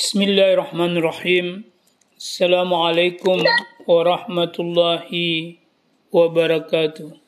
Bismillahirrahmanirrahim. 0.00 1.68
Assalamualaikum 2.16 3.36
warahmatullahi 3.84 5.60
wabarakatuh. 6.08 7.20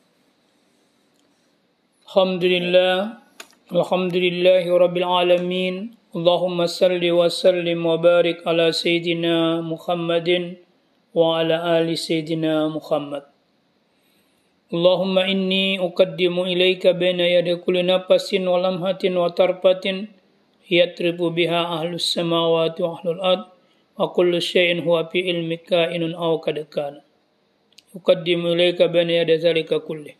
Alhamdulillah. 2.09 3.21
Alhamdulillahi 3.69 4.65
rabbil 4.73 5.05
alamin. 5.05 5.93
Allahumma 6.17 6.65
salli 6.65 7.13
wa 7.13 7.29
sallim 7.29 7.85
wa 7.85 8.01
barik 8.01 8.41
ala 8.41 8.73
Sayyidina 8.73 9.61
Muhammadin 9.61 10.57
wa 11.13 11.45
ala 11.45 11.77
ali 11.77 11.93
Sayyidina 11.93 12.73
Muhammad. 12.73 13.21
Allahumma 14.73 15.29
inni 15.29 15.77
uqaddimu 15.77 16.49
ilaika 16.49 16.97
baina 16.97 17.21
yadi 17.21 17.53
kulli 17.61 17.85
nafasin 17.85 18.49
wa 18.49 18.57
lamhatin 18.57 19.13
wa 19.13 19.29
tarfatin 19.29 20.09
yatribu 20.69 21.31
biha 21.33 21.79
ahlus 21.79 22.13
samawati 22.13 22.79
wa 22.83 22.95
ahlul 22.95 23.21
ard 23.21 23.43
wa 23.99 24.05
kullu 24.13 24.39
syai'in 24.39 24.81
huwa 24.81 25.07
fi 25.11 25.19
ilmika 25.19 25.91
inun 25.91 26.15
aw 26.15 26.39
kad 26.39 26.57
kana. 26.71 27.03
Uqaddimu 27.93 28.57
ilaika 28.57 28.89
baina 28.89 29.21
yadi 29.21 29.37
zalika 29.37 29.77
kulli. 29.83 30.17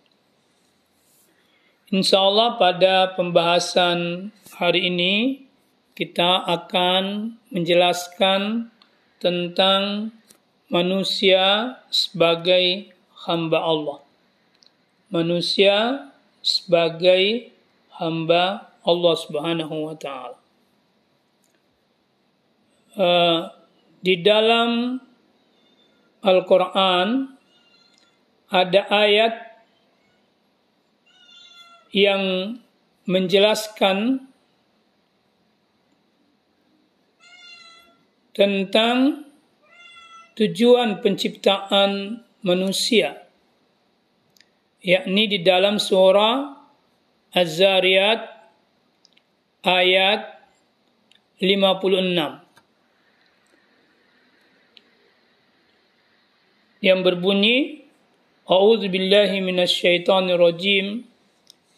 Insyaallah 1.94 2.58
pada 2.58 3.14
pembahasan 3.14 4.30
hari 4.58 4.90
ini 4.90 5.46
kita 5.94 6.42
akan 6.46 7.38
menjelaskan 7.54 8.74
tentang 9.22 10.10
manusia 10.74 11.78
sebagai 11.94 12.90
hamba 13.30 13.62
Allah. 13.62 14.02
Manusia 15.14 16.10
sebagai 16.42 17.54
hamba 18.02 18.74
Allah 18.84 19.16
Subhanahu 19.16 19.88
wa 19.88 19.96
taala. 19.96 20.43
Uh, 22.94 23.50
di 24.06 24.22
dalam 24.22 25.02
Al-Qur'an 26.22 27.34
ada 28.54 28.82
ayat 28.94 29.34
yang 31.90 32.54
menjelaskan 33.10 34.30
tentang 38.38 39.26
tujuan 40.38 41.02
penciptaan 41.02 42.22
manusia 42.46 43.24
yakni 44.84 45.32
di 45.32 45.40
dalam 45.42 45.80
surah 45.80 46.60
Az-Zariyat 47.34 48.22
ayat 49.64 50.22
56 51.40 52.43
yang 56.83 57.03
berbunyi 57.03 57.85
A'udzu 58.49 58.89
billahi 58.89 59.45
minasyaitonir 59.45 60.41
rajim 60.41 61.05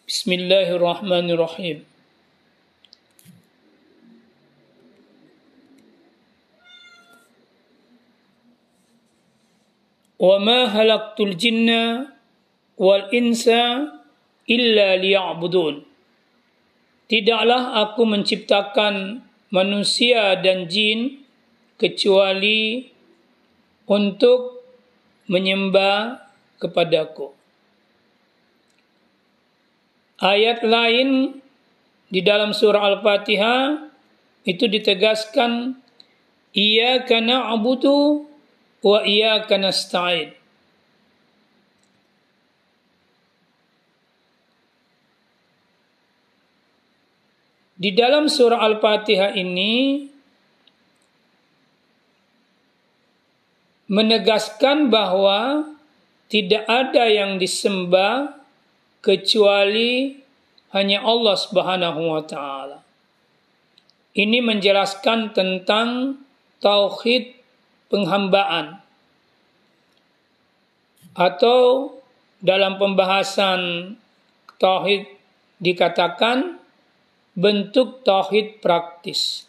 Bismillahirrahmanirrahim 0.06 1.90
وما 10.20 10.60
خلقت 10.68 11.16
الجن 11.16 11.70
والإنس 12.76 13.46
إلا 14.44 14.88
ليعبدون 15.00 15.74
Tidaklah 17.10 17.82
aku 17.82 18.06
menciptakan 18.06 19.18
manusia 19.50 20.38
dan 20.38 20.70
jin 20.70 21.26
kecuali 21.74 22.86
untuk 23.90 24.53
menyembah 25.25 26.21
kepadaku. 26.61 27.33
Ayat 30.21 30.63
lain 30.63 31.41
di 32.07 32.21
dalam 32.23 32.55
surah 32.55 32.81
Al-Fatihah 32.95 33.91
itu 34.47 34.69
ditegaskan 34.69 35.81
Iya 36.55 37.03
kana 37.03 37.51
abudu 37.51 38.31
wa 38.79 39.03
iyyaka 39.03 39.59
nasta'in. 39.59 40.31
Di 47.75 47.91
dalam 47.91 48.31
surah 48.31 48.63
Al-Fatihah 48.63 49.35
ini 49.35 50.07
menegaskan 53.85 54.89
bahwa 54.89 55.69
tidak 56.29 56.65
ada 56.65 57.05
yang 57.05 57.37
disembah 57.37 58.33
kecuali 59.05 60.17
hanya 60.73 61.05
Allah 61.05 61.37
Subhanahu 61.37 62.01
wa 62.09 62.23
taala. 62.25 62.81
Ini 64.15 64.41
menjelaskan 64.41 65.35
tentang 65.35 66.17
tauhid 66.63 67.35
penghambaan 67.91 68.81
atau 71.15 71.93
dalam 72.43 72.75
pembahasan 72.75 73.93
tauhid 74.59 75.07
dikatakan 75.63 76.59
bentuk 77.35 78.03
tauhid 78.03 78.59
praktis. 78.59 79.47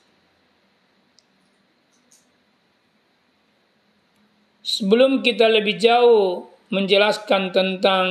Sebelum 4.67 5.23
kita 5.23 5.47
lebih 5.47 5.79
jauh 5.79 6.51
menjelaskan 6.75 7.55
tentang 7.55 8.07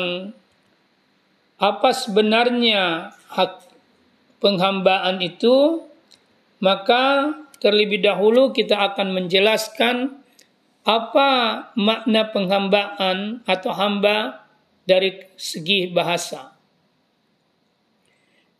apa 1.59 1.89
sebenarnya 1.91 3.11
hak 3.27 3.67
penghambaan 4.39 5.19
itu, 5.19 5.83
maka 6.63 7.35
terlebih 7.59 7.99
dahulu 7.99 8.55
kita 8.55 8.79
akan 8.93 9.19
menjelaskan 9.19 10.15
apa 10.87 11.29
makna 11.75 12.31
penghambaan 12.31 13.43
atau 13.43 13.75
hamba 13.75 14.47
dari 14.87 15.27
segi 15.35 15.91
bahasa. 15.91 16.55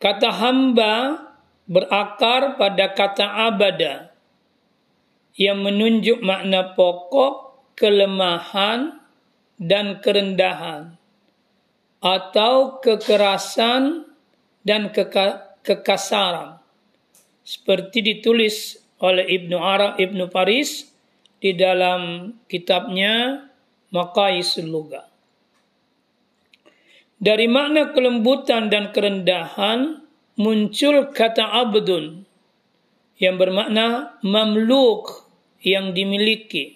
Kata 0.04 0.36
hamba 0.36 1.24
berakar 1.64 2.60
pada 2.60 2.92
kata 2.92 3.48
abada 3.48 4.12
yang 5.38 5.62
menunjuk 5.62 6.20
makna 6.26 6.74
pokok, 6.74 7.45
kelemahan, 7.76 9.06
dan 9.56 10.04
kerendahan 10.04 11.00
atau 12.04 12.78
kekerasan 12.84 14.04
dan 14.68 14.92
keka 14.92 15.58
kekasaran 15.64 16.60
seperti 17.42 18.04
ditulis 18.04 18.78
oleh 19.00 19.26
Ibnu 19.26 19.58
Arab 19.58 19.98
Ibnu 19.98 20.28
Paris 20.30 20.92
di 21.40 21.56
dalam 21.56 22.34
kitabnya 22.52 23.48
Maqaisul 23.94 24.68
Lugha. 24.68 25.08
Dari 27.16 27.48
makna 27.48 27.96
kelembutan 27.96 28.68
dan 28.68 28.92
kerendahan 28.92 30.04
muncul 30.36 31.16
kata 31.16 31.48
abdun 31.64 32.28
yang 33.16 33.40
bermakna 33.40 34.20
mamluk 34.20 35.26
yang 35.64 35.96
dimiliki. 35.96 36.75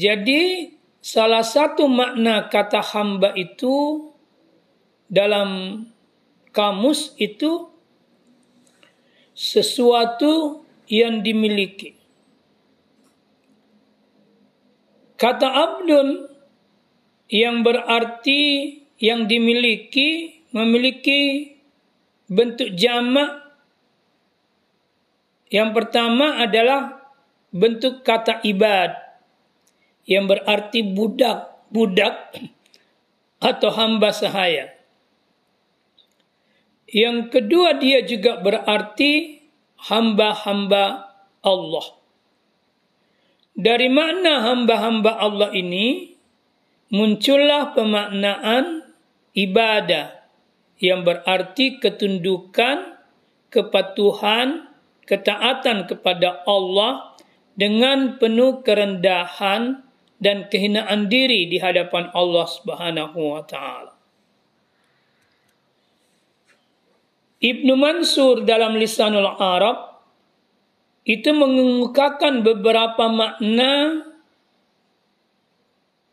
Jadi 0.00 0.72
salah 1.04 1.44
satu 1.44 1.84
makna 1.84 2.48
kata 2.48 2.80
hamba 2.80 3.36
itu 3.36 4.08
dalam 5.12 5.84
kamus 6.56 7.12
itu 7.20 7.68
sesuatu 9.36 10.64
yang 10.88 11.20
dimiliki. 11.20 12.00
Kata 15.20 15.52
abdun 15.52 16.32
yang 17.28 17.60
berarti 17.60 18.40
yang 18.96 19.28
dimiliki 19.28 20.40
memiliki 20.56 21.52
bentuk 22.24 22.72
jamak 22.72 23.52
yang 25.52 25.76
pertama 25.76 26.40
adalah 26.40 27.04
bentuk 27.52 28.00
kata 28.00 28.40
ibad 28.48 29.09
yang 30.04 30.28
berarti 30.28 30.84
budak, 30.84 31.68
budak 31.72 32.34
atau 33.40 33.70
hamba 33.72 34.12
sahaya. 34.12 34.72
Yang 36.90 37.30
kedua 37.30 37.78
dia 37.78 38.02
juga 38.02 38.42
berarti 38.42 39.40
hamba-hamba 39.88 41.14
Allah. 41.40 41.86
Dari 43.54 43.88
mana 43.88 44.50
hamba-hamba 44.50 45.20
Allah 45.20 45.50
ini 45.54 46.16
muncullah 46.90 47.72
pemaknaan 47.78 48.90
ibadah 49.38 50.20
yang 50.82 51.06
berarti 51.06 51.78
ketundukan, 51.78 52.98
kepatuhan, 53.52 54.66
ketaatan 55.06 55.86
kepada 55.86 56.42
Allah 56.48 57.14
dengan 57.54 58.16
penuh 58.16 58.64
kerendahan 58.64 59.89
dan 60.20 60.52
kehinaan 60.52 61.08
diri 61.08 61.48
di 61.48 61.56
hadapan 61.56 62.12
Allah 62.12 62.46
Subhanahu 62.46 63.18
wa 63.18 63.42
taala. 63.42 63.96
Ibnu 67.40 67.72
Mansur 67.72 68.44
dalam 68.44 68.76
Lisanul 68.76 69.32
Arab 69.40 69.96
itu 71.08 71.32
mengemukakan 71.32 72.44
beberapa 72.44 73.08
makna 73.08 74.04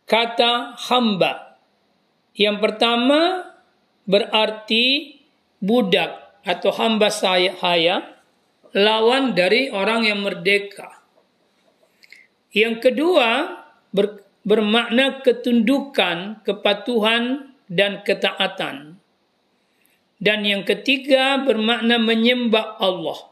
kata 0.07 0.79
hamba. 0.87 1.59
Yang 2.31 2.57
pertama 2.63 3.43
berarti 4.07 5.19
budak 5.59 6.39
atau 6.47 6.71
hamba 6.79 7.11
saya 7.11 7.51
lawan 8.71 9.35
dari 9.35 9.67
orang 9.67 10.07
yang 10.07 10.23
merdeka. 10.23 11.03
Yang 12.55 12.87
kedua 12.87 13.29
ber, 13.91 14.27
bermakna 14.47 15.19
ketundukan, 15.23 16.41
kepatuhan 16.47 17.51
dan 17.67 18.01
ketaatan. 18.07 18.95
Dan 20.17 20.47
yang 20.47 20.65
ketiga 20.65 21.37
bermakna 21.43 22.01
menyembah 22.01 22.81
Allah. 22.81 23.29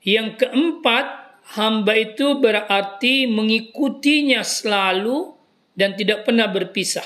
Yang 0.00 0.46
keempat, 0.46 1.06
hamba 1.58 1.92
itu 1.98 2.38
berarti 2.40 3.28
mengikutinya 3.28 4.40
selalu 4.40 5.36
dan 5.76 5.92
tidak 5.98 6.24
pernah 6.24 6.48
berpisah. 6.48 7.04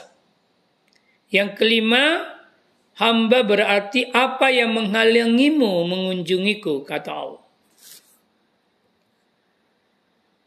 Yang 1.34 1.58
kelima, 1.58 2.37
hamba 3.00 3.42
berarti 3.42 4.06
apa 4.14 4.54
yang 4.54 4.76
menghalangimu 4.76 5.88
mengunjungiku, 5.90 6.87
kata 6.87 7.10
Allah. 7.10 7.42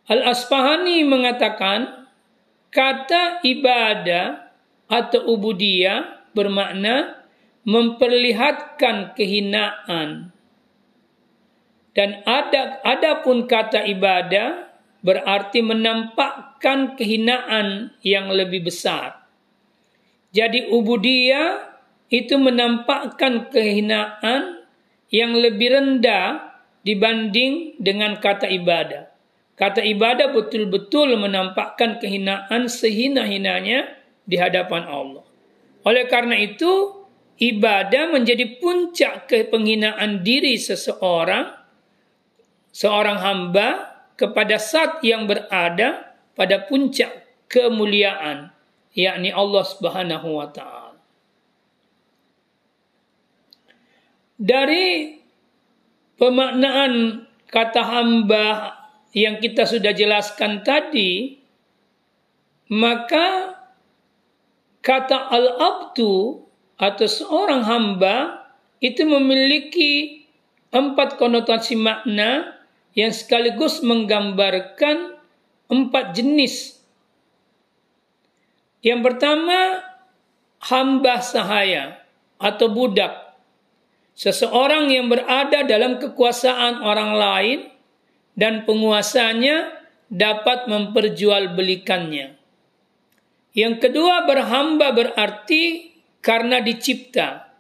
Al-Asfahani 0.03 1.07
mengatakan, 1.07 2.09
kata 2.73 3.39
ibadah 3.45 4.51
atau 4.91 5.31
ubudiyah 5.31 6.27
bermakna 6.35 7.23
memperlihatkan 7.63 9.15
kehinaan. 9.15 10.33
Dan 11.93 12.25
ada 12.25 12.81
adapun 12.83 13.45
kata 13.45 13.85
ibadah 13.85 14.73
berarti 15.05 15.61
menampakkan 15.61 16.97
kehinaan 16.97 17.93
yang 18.01 18.33
lebih 18.33 18.65
besar. 18.65 19.23
Jadi 20.33 20.73
ubudiyah 20.73 21.77
itu 22.09 22.35
menampakkan 22.41 23.53
kehinaan 23.53 24.65
yang 25.13 25.37
lebih 25.37 25.69
rendah 25.69 26.57
dibanding 26.81 27.77
dengan 27.77 28.17
kata 28.17 28.49
ibadah. 28.49 29.12
Kata 29.53 29.85
ibadah 29.85 30.33
betul-betul 30.33 31.13
menampakkan 31.13 32.01
kehinaan 32.01 32.65
sehina-hinanya 32.65 34.01
di 34.25 34.35
hadapan 34.41 34.89
Allah. 34.89 35.21
Oleh 35.85 36.09
karena 36.09 36.33
itu, 36.41 37.05
ibadah 37.37 38.09
menjadi 38.09 38.57
puncak 38.57 39.29
kepenghinaan 39.29 40.25
diri 40.25 40.57
seseorang, 40.57 41.53
seorang 42.73 43.21
hamba 43.21 43.93
kepada 44.17 44.57
saat 44.57 45.05
yang 45.05 45.29
berada 45.29 46.17
pada 46.33 46.65
puncak 46.65 47.45
kemuliaan, 47.45 48.49
yakni 48.97 49.29
Allah 49.29 49.63
Subhanahu 49.69 50.41
wa 50.41 50.49
taala. 50.49 50.97
Dari 54.33 55.13
pemaknaan 56.17 57.21
kata 57.53 57.81
hamba 57.85 58.45
yang 59.13 59.37
kita 59.37 59.69
sudah 59.69 59.93
jelaskan 59.93 60.65
tadi, 60.65 61.37
maka 62.73 63.57
kata 64.81 65.29
al-abdu 65.29 66.41
atau 66.81 67.07
seorang 67.07 67.61
hamba 67.63 68.49
itu 68.81 69.05
memiliki 69.05 70.25
empat 70.73 71.21
konotasi 71.21 71.77
makna 71.77 72.57
yang 72.97 73.13
sekaligus 73.13 73.85
menggambarkan 73.85 75.15
empat 75.69 76.17
jenis. 76.17 76.81
Yang 78.83 78.99
pertama, 79.13 79.79
hamba 80.67 81.23
sahaya 81.23 82.03
atau 82.41 82.67
budak. 82.67 83.37
Seseorang 84.13 84.93
yang 84.93 85.07
berada 85.09 85.65
dalam 85.65 85.97
kekuasaan 85.97 86.83
orang 86.83 87.11
lain 87.15 87.59
dan 88.33 88.65
penguasanya 88.65 89.83
dapat 90.09 90.69
memperjualbelikannya. 90.69 92.37
Yang 93.53 93.75
kedua, 93.81 94.25
berhamba 94.25 94.93
berarti 94.93 95.93
karena 96.21 96.61
dicipta. 96.61 97.53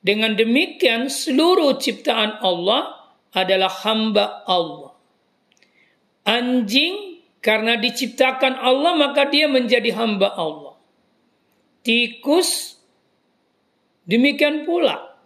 Dengan 0.00 0.32
demikian 0.32 1.12
seluruh 1.12 1.76
ciptaan 1.76 2.40
Allah 2.40 3.12
adalah 3.36 3.68
hamba 3.84 4.48
Allah. 4.48 4.96
Anjing 6.24 7.20
karena 7.44 7.76
diciptakan 7.76 8.56
Allah 8.60 8.96
maka 8.96 9.28
dia 9.28 9.44
menjadi 9.48 9.92
hamba 9.96 10.32
Allah. 10.32 10.76
Tikus 11.84 12.80
demikian 14.08 14.64
pula. 14.64 15.16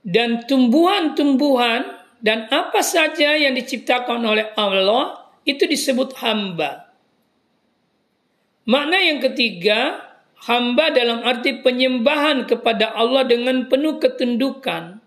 Dan 0.00 0.48
tumbuhan-tumbuhan 0.48 1.99
dan 2.20 2.48
apa 2.52 2.84
saja 2.84 3.36
yang 3.36 3.56
diciptakan 3.56 4.20
oleh 4.24 4.52
Allah 4.56 5.32
itu 5.48 5.64
disebut 5.64 6.20
hamba. 6.20 6.92
Makna 8.68 9.00
yang 9.00 9.18
ketiga, 9.24 10.04
hamba 10.44 10.92
dalam 10.92 11.24
arti 11.24 11.64
penyembahan 11.64 12.44
kepada 12.44 12.92
Allah 12.92 13.24
dengan 13.24 13.66
penuh 13.66 13.96
ketundukan 13.96 15.00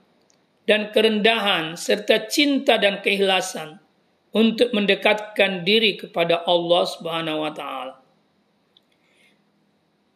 dan 0.65 0.81
kerendahan 0.89 1.77
serta 1.77 2.27
cinta 2.27 2.81
dan 2.81 2.99
keikhlasan 3.05 3.77
untuk 4.33 4.73
mendekatkan 4.73 5.61
diri 5.61 5.95
kepada 5.95 6.41
Allah 6.43 6.83
Subhanahu 6.89 7.45
wa 7.45 7.53
taala. 7.53 7.95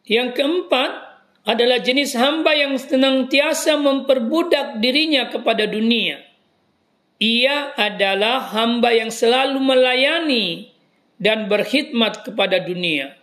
Yang 0.08 0.40
keempat 0.40 0.90
adalah 1.48 1.78
jenis 1.80 2.12
hamba 2.18 2.52
yang 2.52 2.76
senantiasa 2.76 3.80
memperbudak 3.80 4.82
dirinya 4.82 5.32
kepada 5.32 5.64
dunia. 5.64 6.27
Ia 7.18 7.74
adalah 7.74 8.54
hamba 8.54 8.94
yang 8.94 9.10
selalu 9.10 9.58
melayani 9.58 10.70
dan 11.18 11.50
berkhidmat 11.50 12.22
kepada 12.22 12.62
dunia 12.62 13.18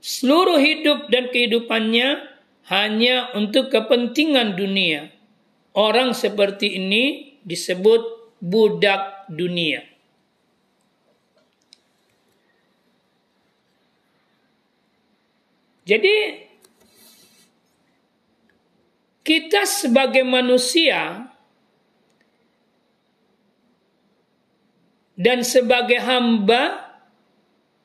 seluruh 0.00 0.56
hidup 0.56 1.12
dan 1.12 1.28
kehidupannya 1.28 2.24
hanya 2.72 3.30
untuk 3.36 3.68
kepentingan 3.68 4.56
dunia. 4.56 5.12
Orang 5.76 6.16
seperti 6.16 6.80
ini 6.80 7.36
disebut 7.46 8.34
budak 8.42 9.30
dunia. 9.30 9.86
Jadi 15.86 16.46
kita 19.26 19.66
sebagai 19.66 20.22
manusia 20.22 21.30
dan 25.20 25.44
sebagai 25.44 26.00
hamba 26.00 26.96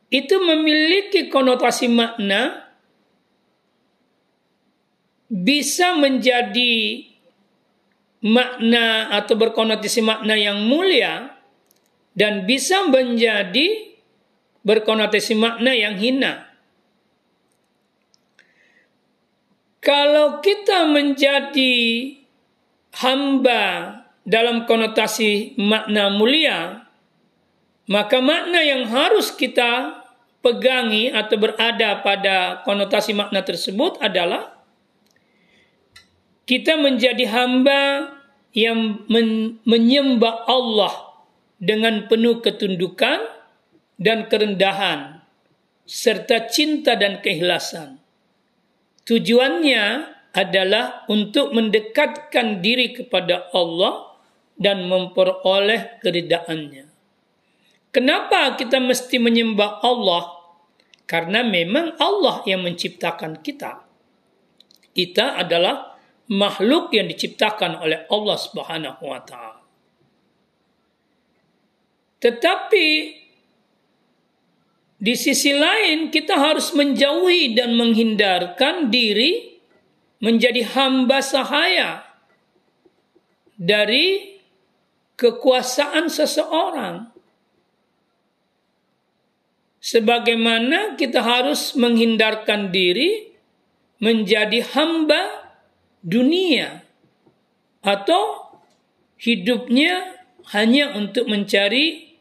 itu 0.08 0.40
memiliki 0.40 1.28
konotasi 1.28 1.92
makna 1.92 2.64
bisa 5.28 6.00
menjadi 6.00 7.04
makna 8.24 9.12
atau 9.12 9.36
berkonotasi 9.36 10.00
makna 10.00 10.40
yang 10.40 10.64
mulia 10.64 11.36
dan 12.16 12.48
bisa 12.48 12.88
menjadi 12.88 13.92
berkonotasi 14.64 15.36
makna 15.36 15.76
yang 15.76 16.00
hina. 16.00 16.48
Kalau 19.84 20.40
kita 20.40 20.88
menjadi 20.88 21.76
hamba 23.04 23.64
dalam 24.26 24.66
konotasi 24.66 25.60
makna 25.60 26.10
mulia, 26.10 26.85
maka 27.86 28.18
makna 28.22 28.62
yang 28.66 28.90
harus 28.90 29.30
kita 29.30 30.02
pegangi 30.42 31.10
atau 31.10 31.38
berada 31.38 32.02
pada 32.06 32.62
konotasi 32.66 33.18
makna 33.18 33.42
tersebut 33.42 33.98
adalah 34.02 34.56
kita 36.46 36.78
menjadi 36.78 37.26
hamba 37.30 38.14
yang 38.54 39.06
men 39.10 39.58
menyembah 39.66 40.46
Allah 40.46 40.94
dengan 41.58 42.06
penuh 42.06 42.46
ketundukan 42.46 43.26
dan 43.98 44.30
kerendahan 44.30 45.26
serta 45.86 46.50
cinta 46.50 46.98
dan 46.98 47.22
keikhlasan. 47.22 48.02
Tujuannya 49.06 49.86
adalah 50.34 51.06
untuk 51.08 51.54
mendekatkan 51.54 52.60
diri 52.60 52.92
kepada 52.92 53.50
Allah 53.54 54.18
dan 54.58 54.90
memperoleh 54.90 56.02
keridaannya. 56.02 56.85
Kenapa 57.96 58.60
kita 58.60 58.84
mesti 58.84 59.16
menyembah 59.24 59.80
Allah? 59.80 60.36
Karena 61.08 61.48
memang 61.48 61.96
Allah 61.96 62.44
yang 62.44 62.68
menciptakan 62.68 63.40
kita. 63.40 63.88
Kita 64.92 65.40
adalah 65.40 65.96
makhluk 66.28 66.92
yang 66.92 67.08
diciptakan 67.08 67.80
oleh 67.80 68.04
Allah 68.12 68.36
Subhanahu 68.36 69.00
wa 69.00 69.22
taala. 69.24 69.64
Tetapi 72.20 72.88
di 75.00 75.14
sisi 75.16 75.56
lain 75.56 76.12
kita 76.12 76.36
harus 76.36 76.76
menjauhi 76.76 77.56
dan 77.56 77.80
menghindarkan 77.80 78.92
diri 78.92 79.56
menjadi 80.20 80.68
hamba 80.76 81.24
sahaya 81.24 82.04
dari 83.56 84.36
kekuasaan 85.16 86.12
seseorang. 86.12 87.15
Sebagaimana 89.86 90.98
kita 90.98 91.22
harus 91.22 91.78
menghindarkan 91.78 92.74
diri 92.74 93.30
menjadi 94.02 94.66
hamba 94.74 95.54
dunia 96.02 96.82
atau 97.86 98.50
hidupnya 99.22 100.26
hanya 100.58 100.98
untuk 100.98 101.30
mencari 101.30 102.18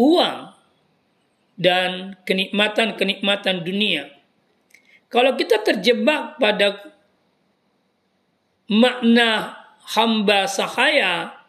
uang 0.00 0.56
dan 1.60 2.16
kenikmatan-kenikmatan 2.24 3.60
dunia. 3.60 4.08
Kalau 5.12 5.36
kita 5.36 5.60
terjebak 5.60 6.40
pada 6.40 6.80
makna 8.72 9.52
hamba 9.84 10.48
sahaya 10.48 11.44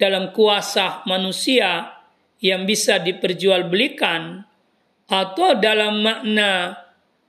dalam 0.00 0.32
kuasa 0.32 1.04
manusia 1.04 1.91
yang 2.42 2.66
bisa 2.66 2.98
diperjualbelikan 2.98 4.42
atau 5.06 5.56
dalam 5.62 6.02
makna 6.02 6.74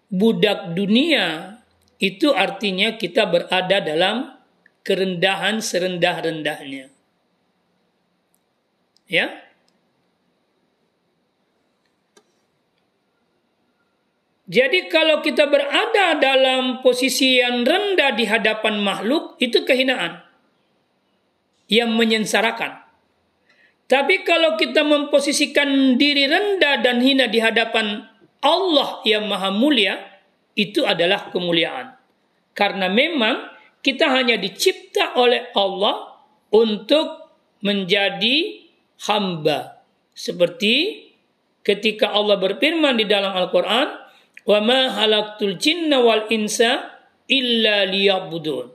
budak 0.10 0.74
dunia 0.74 1.62
itu 2.01 2.34
artinya 2.34 2.98
kita 2.98 3.29
berada 3.29 3.77
dalam 3.79 4.34
kerendahan 4.84 5.62
serendah-rendahnya. 5.63 6.91
Ya, 9.08 9.43
Jadi 14.43 14.91
kalau 14.91 15.24
kita 15.24 15.48
berada 15.48 16.20
dalam 16.20 16.84
posisi 16.84 17.39
yang 17.39 17.63
rendah 17.63 18.12
di 18.12 18.27
hadapan 18.27 18.75
makhluk, 18.84 19.39
itu 19.39 19.63
kehinaan. 19.63 20.20
Yang 21.72 21.89
menyensarakan. 21.96 22.83
Tapi 23.94 24.26
kalau 24.26 24.58
kita 24.58 24.82
memposisikan 24.82 26.02
diri 26.02 26.26
rendah 26.26 26.82
dan 26.82 26.98
hina 26.98 27.30
di 27.30 27.38
hadapan 27.38 28.02
Allah 28.42 29.06
yang 29.06 29.30
maha 29.30 29.54
mulia, 29.54 30.02
itu 30.58 30.82
adalah 30.82 31.30
kemuliaan. 31.30 31.94
Karena 32.58 32.90
memang 32.90 33.54
kita 33.86 34.10
hanya 34.10 34.34
dicipta 34.42 35.14
oleh 35.14 35.54
Allah 35.54 36.10
untuk 36.50 37.38
menjadi 37.62 38.66
hamba. 39.06 39.86
Seperti 40.18 41.06
ketika 41.62 42.18
Allah 42.18 42.42
berfirman 42.42 42.98
di 42.98 43.06
dalam 43.06 43.38
Al-Quran, 43.38 43.94
halaktul 44.90 45.62
jinna 45.62 46.02
wal 46.02 46.34
insa 46.34 46.98
illa 47.30 47.86
liya'budun. 47.86 48.74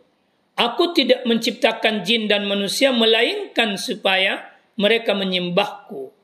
Aku 0.62 0.94
tidak 0.94 1.26
menciptakan 1.26 2.06
jin 2.06 2.30
dan 2.30 2.46
manusia 2.46 2.94
melainkan 2.94 3.74
supaya 3.74 4.57
mereka 4.78 5.12
menyembahku. 5.12 6.14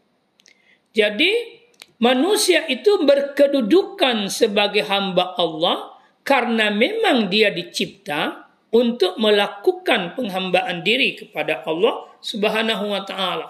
Jadi 0.95 1.59
manusia 1.99 2.65
itu 2.71 3.03
berkedudukan 3.03 4.31
sebagai 4.31 4.87
hamba 4.87 5.35
Allah 5.35 5.99
karena 6.23 6.71
memang 6.71 7.29
dia 7.29 7.51
dicipta 7.51 8.47
untuk 8.75 9.19
melakukan 9.19 10.19
penghambaan 10.19 10.83
diri 10.87 11.19
kepada 11.19 11.67
Allah 11.67 12.11
Subhanahu 12.23 12.91
wa 12.91 13.03
taala. 13.03 13.49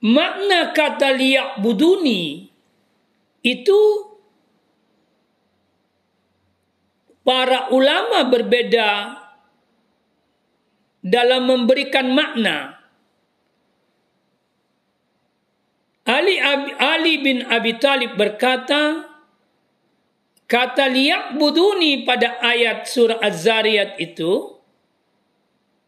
Makna 0.00 0.72
kata 0.72 1.12
liya'buduni 1.12 2.48
itu 3.44 3.80
para 7.20 7.68
ulama 7.70 8.24
berbeda 8.26 8.90
dalam 11.00 11.48
memberikan 11.48 12.12
makna. 12.12 12.80
Ali, 16.04 16.40
Ali 16.80 17.22
bin 17.22 17.44
Abi 17.46 17.76
Talib 17.76 18.16
berkata, 18.16 19.06
kata 20.50 20.90
liyak 20.90 21.38
buduni 21.38 22.02
pada 22.02 22.40
ayat 22.42 22.88
surah 22.88 23.22
Az-Zariyat 23.22 24.00
itu 24.02 24.58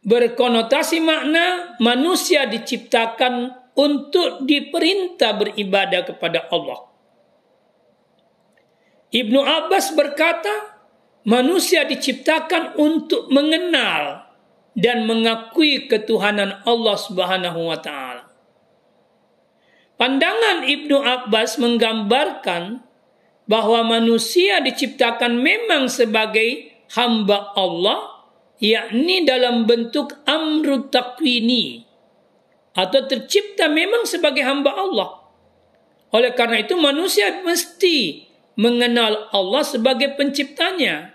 berkonotasi 0.06 1.02
makna 1.02 1.74
manusia 1.82 2.46
diciptakan 2.46 3.54
untuk 3.74 4.44
diperintah 4.46 5.32
beribadah 5.34 6.02
kepada 6.06 6.46
Allah. 6.52 6.86
Ibnu 9.12 9.40
Abbas 9.42 9.92
berkata, 9.92 10.78
manusia 11.26 11.84
diciptakan 11.84 12.78
untuk 12.80 13.28
mengenal 13.28 14.21
dan 14.72 15.04
mengakui 15.04 15.88
ketuhanan 15.88 16.64
Allah 16.64 16.96
Subhanahu 16.96 17.68
wa 17.68 17.78
taala. 17.80 18.24
Pandangan 20.00 20.66
Ibnu 20.66 20.98
Abbas 20.98 21.60
menggambarkan 21.62 22.82
bahwa 23.46 23.84
manusia 23.86 24.58
diciptakan 24.64 25.38
memang 25.38 25.86
sebagai 25.86 26.72
hamba 26.96 27.52
Allah 27.54 28.26
yakni 28.62 29.26
dalam 29.26 29.66
bentuk 29.66 30.22
amru 30.24 30.86
takwini 30.86 31.82
atau 32.72 33.04
tercipta 33.04 33.68
memang 33.68 34.08
sebagai 34.08 34.46
hamba 34.46 34.72
Allah. 34.72 35.10
Oleh 36.12 36.32
karena 36.36 36.60
itu 36.60 36.76
manusia 36.76 37.40
mesti 37.40 38.28
mengenal 38.56 39.32
Allah 39.32 39.64
sebagai 39.64 40.12
penciptanya. 40.16 41.11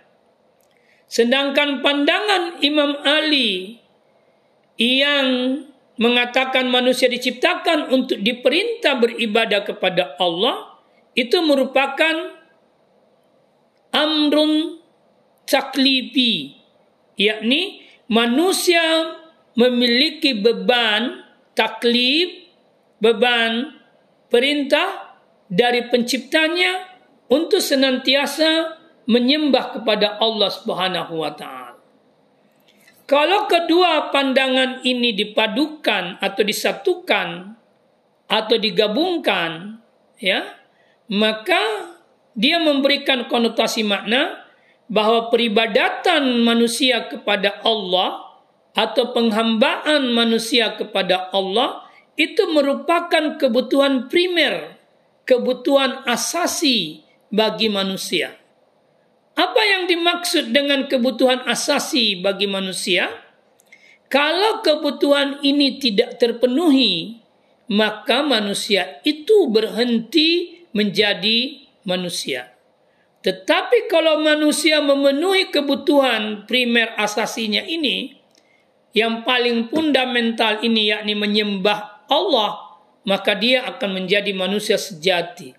Sedangkan 1.08 1.80
pandangan 1.80 2.60
Imam 2.60 3.00
Ali 3.08 3.80
yang 4.78 5.64
mengatakan 5.98 6.70
manusia 6.70 7.10
diciptakan 7.10 7.90
untuk 7.90 8.22
diperintah 8.22 9.02
beribadah 9.02 9.66
kepada 9.66 10.14
Allah 10.22 10.78
itu 11.18 11.42
merupakan 11.42 12.38
amrun 13.90 14.78
taklifi 15.50 16.54
yakni 17.18 17.82
manusia 18.06 19.18
memiliki 19.58 20.38
beban 20.38 21.26
taklif 21.58 22.46
beban 23.02 23.74
perintah 24.30 25.18
dari 25.50 25.90
penciptanya 25.90 26.86
untuk 27.34 27.58
senantiasa 27.58 28.77
menyembah 29.08 29.80
kepada 29.80 30.20
Allah 30.20 30.52
Subhanahu 30.52 31.24
wa 31.24 31.32
taala. 31.34 31.80
Kalau 33.08 33.48
kedua 33.48 34.12
pandangan 34.12 34.84
ini 34.84 35.16
dipadukan 35.16 36.20
atau 36.20 36.44
disatukan 36.44 37.56
atau 38.28 38.56
digabungkan, 38.60 39.80
ya, 40.20 40.44
maka 41.08 41.96
dia 42.36 42.60
memberikan 42.60 43.32
konotasi 43.32 43.88
makna 43.88 44.44
bahwa 44.92 45.32
peribadatan 45.32 46.44
manusia 46.44 47.08
kepada 47.08 47.64
Allah 47.64 48.28
atau 48.76 49.16
penghambaan 49.16 50.12
manusia 50.12 50.76
kepada 50.76 51.32
Allah 51.32 51.88
itu 52.20 52.44
merupakan 52.52 53.40
kebutuhan 53.40 54.12
primer, 54.12 54.76
kebutuhan 55.24 56.04
asasi 56.04 57.08
bagi 57.32 57.72
manusia. 57.72 58.36
Apa 59.38 59.62
yang 59.62 59.86
dimaksud 59.86 60.50
dengan 60.50 60.90
kebutuhan 60.90 61.46
asasi 61.46 62.18
bagi 62.18 62.50
manusia? 62.50 63.06
Kalau 64.10 64.66
kebutuhan 64.66 65.46
ini 65.46 65.78
tidak 65.78 66.18
terpenuhi, 66.18 67.22
maka 67.70 68.26
manusia 68.26 68.98
itu 69.06 69.46
berhenti 69.54 70.64
menjadi 70.74 71.70
manusia. 71.86 72.50
Tetapi 73.22 73.86
kalau 73.92 74.26
manusia 74.26 74.82
memenuhi 74.82 75.54
kebutuhan 75.54 76.50
primer 76.50 76.98
asasinya 76.98 77.62
ini, 77.62 78.18
yang 78.98 79.22
paling 79.22 79.70
fundamental 79.70 80.66
ini 80.66 80.90
yakni 80.90 81.14
menyembah 81.14 82.10
Allah, 82.10 82.82
maka 83.06 83.38
dia 83.38 83.70
akan 83.70 84.02
menjadi 84.02 84.34
manusia 84.34 84.82
sejati 84.82 85.54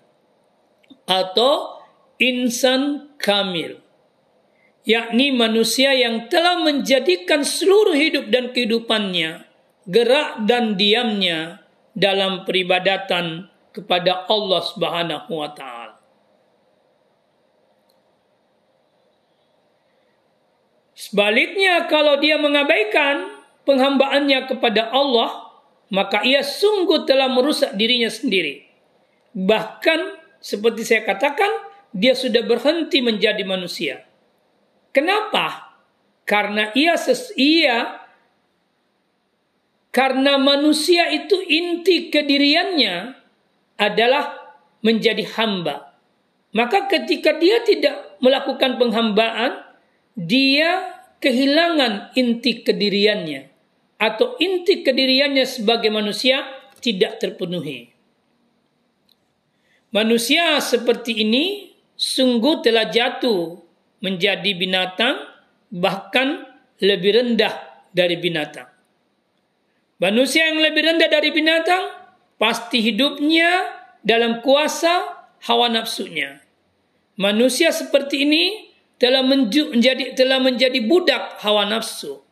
atau 1.07 1.78
insan 2.19 3.15
kamil. 3.17 3.79
yakni 4.89 5.29
manusia 5.29 5.93
yang 5.93 6.31
telah 6.33 6.65
menjadikan 6.65 7.45
seluruh 7.45 7.93
hidup 7.93 8.33
dan 8.33 8.49
kehidupannya, 8.49 9.45
gerak 9.85 10.49
dan 10.49 10.73
diamnya 10.73 11.61
dalam 11.93 12.41
peribadatan 12.41 13.53
kepada 13.69 14.25
Allah 14.25 14.61
Subhanahu 14.65 15.29
wa 15.29 15.49
taala. 15.53 16.01
Sebaliknya 20.97 21.85
kalau 21.85 22.17
dia 22.19 22.35
mengabaikan 22.41 23.39
penghambaannya 23.63 24.51
kepada 24.51 24.89
Allah, 24.89 25.53
maka 25.93 26.25
ia 26.27 26.43
sungguh 26.43 27.07
telah 27.07 27.31
merusak 27.31 27.77
dirinya 27.77 28.11
sendiri. 28.11 28.67
Bahkan 29.31 29.99
seperti 30.43 30.83
saya 30.83 31.07
katakan, 31.07 31.68
dia 31.93 32.13
sudah 32.13 32.45
berhenti 32.45 33.01
menjadi 33.01 33.41
manusia. 33.45 34.05
Kenapa? 34.93 35.77
Karena 36.25 36.69
ia 36.77 36.93
ses 36.97 37.33
ia 37.33 37.99
karena 39.89 40.37
manusia 40.37 41.09
itu 41.09 41.41
inti 41.41 42.13
kediriannya 42.13 43.17
adalah 43.81 44.53
menjadi 44.85 45.25
hamba. 45.33 45.97
Maka 46.53 46.85
ketika 46.89 47.37
dia 47.37 47.61
tidak 47.65 48.17
melakukan 48.21 48.77
penghambaan, 48.77 49.65
dia 50.13 50.97
kehilangan 51.21 52.13
inti 52.17 52.61
kediriannya 52.65 53.49
atau 53.99 54.39
inti 54.39 54.81
kediriannya 54.81 55.45
sebagai 55.45 55.91
manusia 55.91 56.45
tidak 56.79 57.19
terpenuhi. 57.19 57.91
Manusia 59.89 60.61
seperti 60.61 61.25
ini 61.25 61.68
sungguh 61.99 62.63
telah 62.63 62.87
jatuh 62.87 63.59
menjadi 63.99 64.55
binatang 64.55 65.19
bahkan 65.67 66.47
lebih 66.79 67.19
rendah 67.19 67.83
dari 67.91 68.15
binatang. 68.15 68.71
Manusia 69.99 70.47
yang 70.47 70.63
lebih 70.63 70.87
rendah 70.87 71.11
dari 71.11 71.35
binatang 71.35 71.91
pasti 72.39 72.79
hidupnya 72.79 73.67
dalam 73.99 74.39
kuasa 74.39 75.27
hawa 75.43 75.67
nafsunya. 75.67 76.39
Manusia 77.19 77.75
seperti 77.75 78.23
ini 78.23 78.71
telah 78.95 79.19
menjadi 79.19 80.15
telah 80.15 80.39
menjadi 80.39 80.79
budak 80.87 81.43
hawa 81.43 81.67
nafsu, 81.67 82.23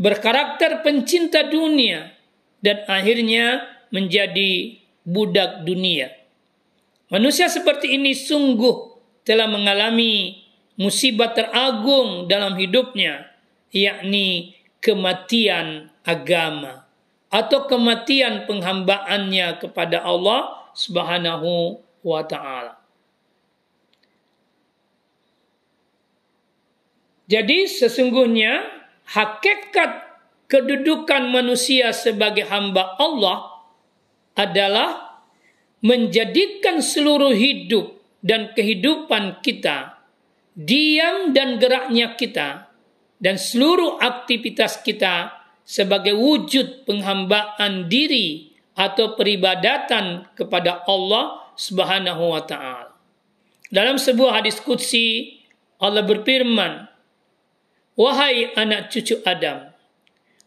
berkarakter 0.00 0.80
pencinta 0.80 1.44
dunia 1.44 2.16
dan 2.64 2.80
akhirnya 2.88 3.60
menjadi 3.92 4.80
budak 5.04 5.68
dunia. 5.68 6.16
Manusia 7.06 7.46
seperti 7.46 7.94
ini 7.94 8.18
sungguh 8.18 8.98
telah 9.22 9.46
mengalami 9.46 10.42
musibah 10.74 11.30
teragung 11.30 12.26
dalam 12.26 12.58
hidupnya, 12.58 13.30
yakni 13.70 14.58
kematian 14.82 15.90
agama 16.02 16.86
atau 17.30 17.66
kematian 17.66 18.46
penghambaannya 18.46 19.58
kepada 19.58 20.02
Allah 20.02 20.70
Subhanahu 20.74 21.78
wa 22.06 22.22
taala. 22.22 22.78
Jadi 27.26 27.66
sesungguhnya 27.66 28.62
hakikat 29.10 30.06
kedudukan 30.46 31.26
manusia 31.26 31.90
sebagai 31.90 32.46
hamba 32.46 32.94
Allah 33.02 33.66
adalah 34.38 35.05
menjadikan 35.84 36.80
seluruh 36.80 37.36
hidup 37.36 38.00
dan 38.24 38.52
kehidupan 38.56 39.44
kita 39.44 40.00
diam 40.56 41.36
dan 41.36 41.60
geraknya 41.60 42.16
kita 42.16 42.72
dan 43.20 43.36
seluruh 43.36 44.00
aktivitas 44.00 44.80
kita 44.80 45.36
sebagai 45.66 46.16
wujud 46.16 46.88
penghambaan 46.88 47.92
diri 47.92 48.56
atau 48.76 49.16
peribadatan 49.16 50.28
kepada 50.32 50.84
Allah 50.88 51.52
Subhanahu 51.56 52.32
wa 52.36 52.42
taala. 52.44 52.92
Dalam 53.68 53.96
sebuah 54.00 54.40
hadis 54.40 54.60
qudsi 54.60 55.40
Allah 55.76 56.04
berfirman, 56.04 56.88
"Wahai 57.96 58.52
anak 58.56 58.92
cucu 58.92 59.20
Adam, 59.24 59.72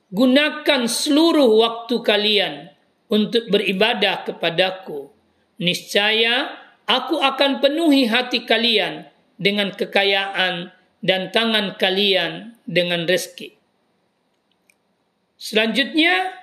gunakan 0.09 0.81
seluruh 0.89 1.49
waktu 1.61 1.95
kalian 2.01 2.53
untuk 3.09 3.49
beribadah 3.49 4.25
kepadaku. 4.25 5.09
Niscaya 5.59 6.55
aku 6.87 7.19
akan 7.19 7.59
penuhi 7.59 8.07
hati 8.07 8.47
kalian 8.47 9.11
dengan 9.35 9.75
kekayaan 9.75 10.71
dan 11.03 11.31
tangan 11.35 11.75
kalian 11.75 12.55
dengan 12.63 13.03
rezeki. 13.03 13.55
Selanjutnya 15.39 16.35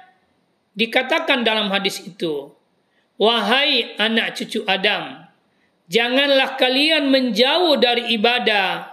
dikatakan 0.77 1.45
dalam 1.45 1.69
hadis 1.69 2.01
itu, 2.05 2.53
Wahai 3.17 3.97
anak 3.97 4.37
cucu 4.37 4.65
Adam, 4.69 5.25
janganlah 5.89 6.61
kalian 6.61 7.09
menjauh 7.09 7.81
dari 7.81 8.13
ibadah 8.17 8.85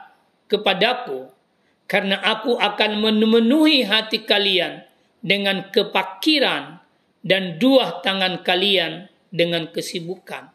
kepadaku, 0.47 1.27
karena 1.87 2.19
aku 2.23 2.55
akan 2.55 3.03
memenuhi 3.03 3.83
hati 3.83 4.23
kalian 4.23 4.83
dengan 5.19 5.67
kepakiran 5.71 6.79
dan 7.23 7.59
dua 7.59 8.03
tangan 8.03 8.43
kalian 8.43 9.12
dengan 9.33 9.73
kesibukan. 9.73 10.53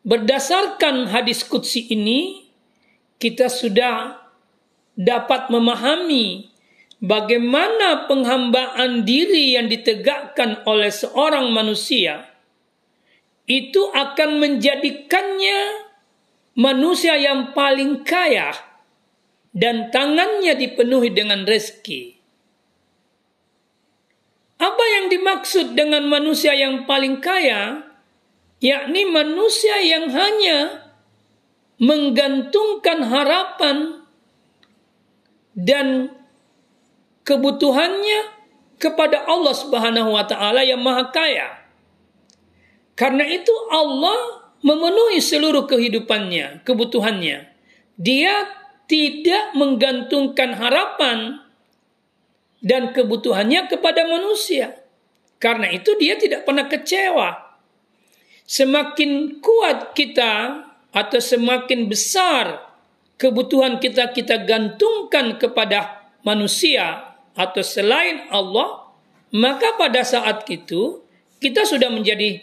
Berdasarkan 0.00 1.12
hadis 1.12 1.44
kutsi 1.44 1.84
ini, 1.92 2.48
kita 3.20 3.52
sudah 3.52 4.16
dapat 4.96 5.52
memahami 5.52 6.48
bagaimana 7.04 8.08
penghambaan 8.08 9.04
diri 9.04 9.56
yang 9.60 9.68
ditegakkan 9.68 10.64
oleh 10.64 10.88
seorang 10.88 11.52
manusia 11.52 12.32
itu 13.44 13.92
akan 13.92 14.40
menjadikannya 14.40 15.60
manusia 16.56 17.20
yang 17.20 17.52
paling 17.52 18.06
kaya 18.06 18.56
dan 19.52 19.92
tangannya 19.92 20.56
dipenuhi 20.56 21.12
dengan 21.12 21.44
rezeki. 21.44 22.13
Apa 24.64 24.84
yang 24.96 25.12
dimaksud 25.12 25.76
dengan 25.76 26.08
manusia 26.08 26.56
yang 26.56 26.88
paling 26.88 27.20
kaya? 27.20 27.94
yakni 28.64 29.04
manusia 29.04 29.76
yang 29.84 30.08
hanya 30.08 30.88
menggantungkan 31.76 33.04
harapan 33.04 34.08
dan 35.52 36.16
kebutuhannya 37.28 38.32
kepada 38.80 39.28
Allah 39.28 39.52
Subhanahu 39.52 40.16
wa 40.16 40.24
taala 40.24 40.64
yang 40.64 40.80
Maha 40.80 41.12
Kaya. 41.12 41.60
Karena 42.96 43.28
itu 43.28 43.52
Allah 43.68 44.48
memenuhi 44.64 45.20
seluruh 45.20 45.68
kehidupannya, 45.68 46.64
kebutuhannya. 46.64 47.52
Dia 48.00 48.34
tidak 48.88 49.52
menggantungkan 49.52 50.56
harapan 50.56 51.43
dan 52.64 52.96
kebutuhannya 52.96 53.68
kepada 53.68 54.08
manusia. 54.08 54.72
Karena 55.36 55.68
itu 55.68 55.92
dia 56.00 56.16
tidak 56.16 56.48
pernah 56.48 56.64
kecewa 56.64 57.44
semakin 58.44 59.40
kuat 59.40 59.92
kita 59.92 60.64
atau 60.92 61.20
semakin 61.20 61.88
besar 61.88 62.64
kebutuhan 63.16 63.80
kita 63.80 64.12
kita 64.12 64.44
gantungkan 64.44 65.36
kepada 65.40 66.08
manusia 66.24 67.16
atau 67.34 67.60
selain 67.60 68.30
Allah, 68.30 68.88
maka 69.34 69.74
pada 69.74 70.06
saat 70.06 70.46
itu 70.46 71.02
kita 71.42 71.66
sudah 71.66 71.90
menjadi 71.90 72.40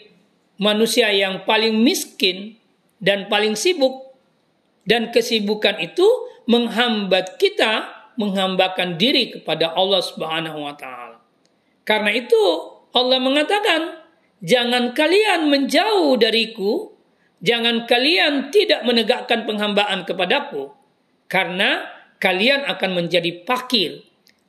manusia 0.60 1.10
yang 1.10 1.42
paling 1.48 1.80
miskin 1.80 2.60
dan 3.02 3.26
paling 3.26 3.56
sibuk 3.56 4.14
dan 4.86 5.10
kesibukan 5.10 5.78
itu 5.80 6.06
menghambat 6.46 7.38
kita 7.40 8.01
menghambakan 8.18 8.96
diri 9.00 9.32
kepada 9.32 9.72
Allah 9.76 10.00
Subhanahu 10.04 10.64
wa 10.64 10.74
taala. 10.76 11.18
Karena 11.82 12.14
itu 12.14 12.42
Allah 12.92 13.18
mengatakan 13.18 14.02
Jangan 14.42 14.90
kalian 14.90 15.46
menjauh 15.46 16.18
dariku, 16.18 16.90
jangan 17.38 17.86
kalian 17.86 18.50
tidak 18.50 18.82
menegakkan 18.82 19.46
penghambaan 19.46 20.02
kepadaku, 20.02 20.74
karena 21.30 21.86
kalian 22.18 22.66
akan 22.66 22.90
menjadi 22.98 23.46
pakir. 23.46 24.02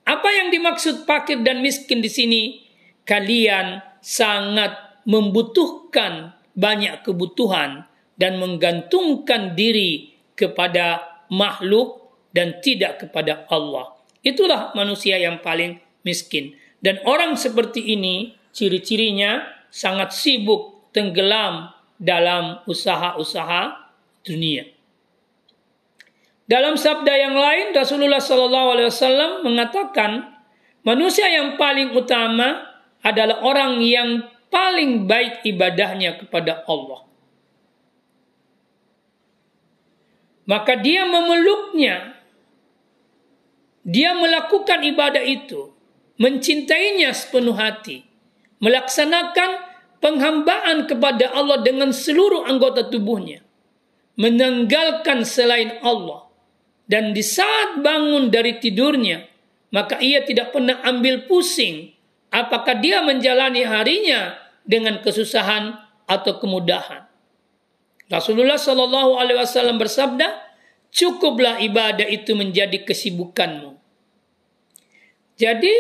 Apa 0.04 0.34
yang 0.34 0.50
dimaksud 0.50 1.06
pakir 1.06 1.46
dan 1.46 1.62
miskin 1.62 2.02
di 2.02 2.10
sini? 2.10 2.44
Kalian 3.06 3.86
sangat 4.02 4.74
membutuhkan 5.06 6.42
banyak 6.58 7.06
kebutuhan 7.06 7.86
dan 8.18 8.42
menggantungkan 8.42 9.54
diri 9.54 10.18
kepada 10.34 11.06
makhluk 11.30 12.03
dan 12.34 12.60
tidak 12.60 13.06
kepada 13.06 13.46
Allah. 13.48 13.94
Itulah 14.26 14.74
manusia 14.74 15.16
yang 15.22 15.40
paling 15.40 15.78
miskin. 16.04 16.58
Dan 16.84 17.00
orang 17.08 17.40
seperti 17.40 17.96
ini 17.96 18.36
ciri-cirinya 18.52 19.46
sangat 19.72 20.12
sibuk 20.12 20.92
tenggelam 20.92 21.72
dalam 21.96 22.60
usaha-usaha 22.68 23.94
dunia. 24.28 24.68
Dalam 26.44 26.76
sabda 26.76 27.14
yang 27.16 27.40
lain 27.40 27.72
Rasulullah 27.72 28.20
Shallallahu 28.20 28.68
Alaihi 28.76 28.90
Wasallam 28.92 29.32
mengatakan 29.48 30.12
manusia 30.84 31.32
yang 31.32 31.56
paling 31.56 31.96
utama 31.96 32.68
adalah 33.00 33.40
orang 33.48 33.80
yang 33.80 34.28
paling 34.52 35.08
baik 35.08 35.42
ibadahnya 35.48 36.20
kepada 36.20 36.68
Allah. 36.68 37.08
Maka 40.44 40.76
dia 40.76 41.08
memeluknya, 41.08 42.20
dia 43.84 44.16
melakukan 44.16 44.80
ibadah 44.84 45.22
itu, 45.24 45.72
mencintainya 46.20 47.12
sepenuh 47.12 47.56
hati, 47.56 48.08
melaksanakan 48.64 49.60
penghambaan 50.00 50.88
kepada 50.88 51.32
Allah 51.36 51.64
dengan 51.64 51.92
seluruh 51.92 52.48
anggota 52.48 52.88
tubuhnya, 52.88 53.44
menanggalkan 54.16 55.28
selain 55.28 55.80
Allah, 55.84 56.28
dan 56.88 57.16
di 57.16 57.24
saat 57.24 57.80
bangun 57.80 58.32
dari 58.32 58.60
tidurnya, 58.60 59.28
maka 59.72 60.00
ia 60.00 60.24
tidak 60.24 60.52
pernah 60.56 60.80
ambil 60.84 61.28
pusing 61.28 61.92
apakah 62.34 62.78
dia 62.80 63.04
menjalani 63.04 63.64
harinya 63.64 64.36
dengan 64.64 65.00
kesusahan 65.04 65.76
atau 66.10 66.40
kemudahan. 66.40 67.06
Rasulullah 68.12 68.60
Shallallahu 68.60 69.18
Alaihi 69.18 69.40
Wasallam 69.40 69.80
bersabda, 69.80 70.53
cukuplah 70.94 71.58
ibadah 71.60 72.06
itu 72.06 72.38
menjadi 72.38 72.86
kesibukanmu. 72.86 73.76
Jadi 75.34 75.74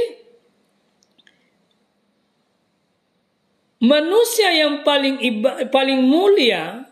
manusia 3.85 4.49
yang 4.57 4.81
paling 4.81 5.21
iba, 5.21 5.69
paling 5.69 6.01
mulia 6.01 6.89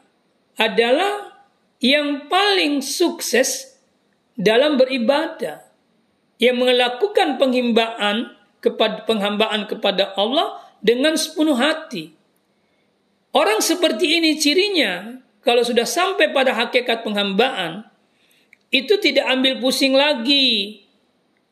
adalah 0.55 1.33
yang 1.81 2.29
paling 2.29 2.85
sukses 2.85 3.73
dalam 4.37 4.77
beribadah 4.77 5.65
yang 6.37 6.61
melakukan 6.61 7.41
penghambaan 7.41 8.37
kepada 8.61 9.09
penghambaan 9.09 9.65
kepada 9.65 10.13
Allah 10.13 10.61
dengan 10.85 11.17
sepenuh 11.17 11.57
hati. 11.57 12.13
Orang 13.33 13.65
seperti 13.65 14.21
ini 14.21 14.37
cirinya 14.37 15.17
kalau 15.41 15.65
sudah 15.65 15.89
sampai 15.89 16.29
pada 16.29 16.53
hakikat 16.53 17.01
penghambaan 17.01 17.90
itu 18.71 18.95
tidak 19.03 19.27
ambil 19.27 19.59
pusing 19.59 19.91
lagi 19.91 20.81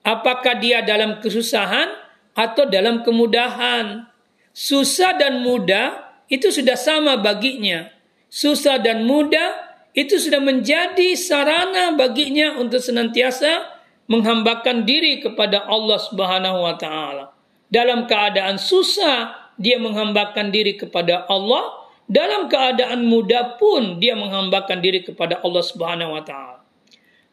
apakah 0.07 0.55
dia 0.57 0.79
dalam 0.81 1.19
kesusahan 1.19 1.91
atau 2.33 2.63
dalam 2.65 3.03
kemudahan. 3.03 4.07
Susah 4.55 5.15
dan 5.19 5.43
mudah 5.43 6.09
itu 6.31 6.49
sudah 6.49 6.79
sama 6.79 7.19
baginya. 7.19 7.91
Susah 8.31 8.79
dan 8.79 9.03
mudah 9.03 9.69
itu 9.91 10.15
sudah 10.15 10.39
menjadi 10.39 11.17
sarana 11.17 11.97
baginya 11.99 12.55
untuk 12.55 12.79
senantiasa 12.79 13.79
menghambakan 14.09 14.87
diri 14.87 15.19
kepada 15.19 15.67
Allah 15.67 15.99
Subhanahu 15.99 16.65
wa 16.65 16.75
taala. 16.79 17.35
Dalam 17.69 18.09
keadaan 18.09 18.57
susah 18.57 19.53
dia 19.59 19.77
menghambakan 19.77 20.49
diri 20.49 20.79
kepada 20.79 21.27
Allah, 21.29 21.85
dalam 22.09 22.49
keadaan 22.49 23.05
mudah 23.05 23.59
pun 23.61 24.01
dia 24.01 24.17
menghambakan 24.17 24.81
diri 24.81 25.05
kepada 25.05 25.43
Allah 25.45 25.63
Subhanahu 25.65 26.15
wa 26.15 26.23
taala. 26.25 26.58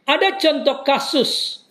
Ada 0.06 0.38
contoh 0.38 0.86
kasus 0.86 1.62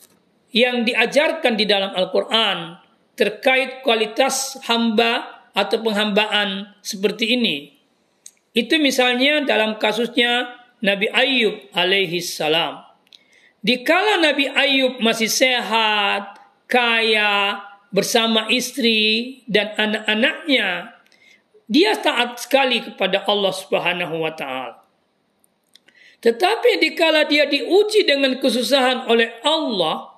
yang 0.51 0.83
diajarkan 0.83 1.55
di 1.55 1.63
dalam 1.63 1.95
Al-Qur'an 1.95 2.79
terkait 3.15 3.79
kualitas 3.81 4.59
hamba 4.67 5.43
atau 5.55 5.79
penghambaan 5.79 6.75
seperti 6.83 7.39
ini. 7.39 7.75
Itu 8.55 8.75
misalnya 8.79 9.43
dalam 9.43 9.79
kasusnya 9.79 10.51
Nabi 10.83 11.07
Ayub 11.11 11.71
alaihi 11.71 12.19
salam. 12.19 12.83
Dikala 13.65 14.21
Nabi 14.21 14.51
Ayub 14.51 15.01
masih 15.01 15.31
sehat, 15.31 16.37
kaya, 16.69 17.59
bersama 17.89 18.45
istri 18.51 19.41
dan 19.49 19.73
anak-anaknya, 19.73 20.93
dia 21.65 21.97
taat 21.97 22.37
sekali 22.37 22.85
kepada 22.85 23.25
Allah 23.25 23.53
Subhanahu 23.55 24.21
wa 24.21 24.31
taala. 24.37 24.84
Tetapi 26.25 26.81
dikala 26.81 27.29
dia 27.29 27.45
diuji 27.45 28.01
dengan 28.09 28.41
kesusahan 28.41 29.05
oleh 29.05 29.29
Allah, 29.45 30.09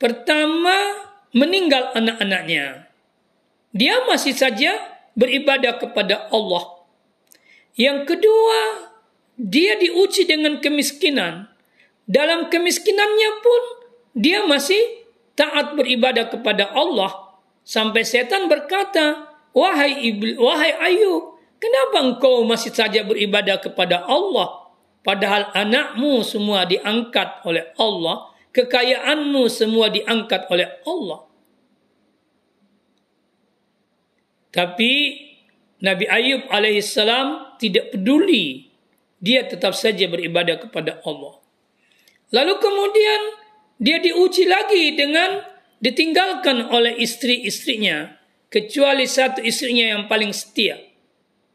pertama 0.00 1.04
meninggal 1.36 1.92
anak-anaknya. 1.92 2.88
Dia 3.76 4.08
masih 4.08 4.32
saja 4.32 4.80
beribadah 5.12 5.76
kepada 5.76 6.32
Allah 6.32 6.74
yang 7.74 8.06
kedua, 8.06 8.86
dia 9.34 9.74
diuji 9.74 10.30
dengan 10.30 10.62
kemiskinan. 10.62 11.50
Dalam 12.06 12.46
kemiskinannya 12.46 13.30
pun 13.42 13.62
dia 14.14 14.46
masih 14.46 14.78
taat 15.34 15.74
beribadah 15.74 16.30
kepada 16.30 16.70
Allah. 16.70 17.34
Sampai 17.66 18.06
setan 18.06 18.46
berkata, 18.46 19.34
Wahai 19.50 20.06
iblis, 20.06 20.38
wahai 20.38 20.74
Ayub, 20.78 21.33
kenapa 21.58 21.96
engkau 22.02 22.42
masih 22.46 22.74
saja 22.74 23.02
beribadah 23.02 23.60
kepada 23.60 24.04
Allah? 24.04 24.64
Padahal 25.04 25.52
anakmu 25.52 26.24
semua 26.24 26.64
diangkat 26.64 27.44
oleh 27.44 27.68
Allah, 27.76 28.32
kekayaanmu 28.56 29.44
semua 29.52 29.92
diangkat 29.92 30.48
oleh 30.48 30.68
Allah. 30.88 31.28
Tapi 34.54 34.92
Nabi 35.84 36.06
Ayub 36.08 36.48
alaihissalam 36.48 37.58
tidak 37.60 37.92
peduli. 37.92 38.70
Dia 39.20 39.44
tetap 39.44 39.76
saja 39.76 40.08
beribadah 40.08 40.56
kepada 40.56 41.02
Allah. 41.04 41.42
Lalu 42.32 42.54
kemudian 42.62 43.20
dia 43.76 43.98
diuji 44.00 44.48
lagi 44.48 44.96
dengan 44.96 45.42
ditinggalkan 45.82 46.70
oleh 46.72 46.96
istri-istrinya. 46.96 48.16
Kecuali 48.48 49.04
satu 49.04 49.42
istrinya 49.42 49.98
yang 49.98 50.06
paling 50.06 50.30
setia. 50.30 50.78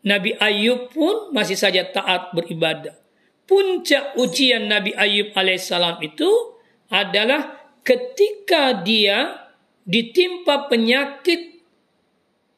Nabi 0.06 0.36
Ayub 0.40 0.96
pun 0.96 1.36
masih 1.36 1.60
saja 1.60 1.84
taat 1.84 2.32
beribadah. 2.32 2.96
Puncak 3.44 4.16
ujian 4.16 4.70
Nabi 4.70 4.96
Ayub 4.96 5.36
alaihissalam 5.36 6.00
itu 6.06 6.30
adalah 6.88 7.60
ketika 7.84 8.80
dia 8.80 9.50
ditimpa 9.84 10.70
penyakit 10.70 11.60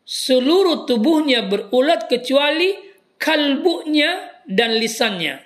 seluruh 0.04 0.84
tubuhnya 0.84 1.48
berulat 1.48 2.12
kecuali 2.12 2.76
kalbunya 3.16 4.44
dan 4.44 4.76
lisannya. 4.76 5.40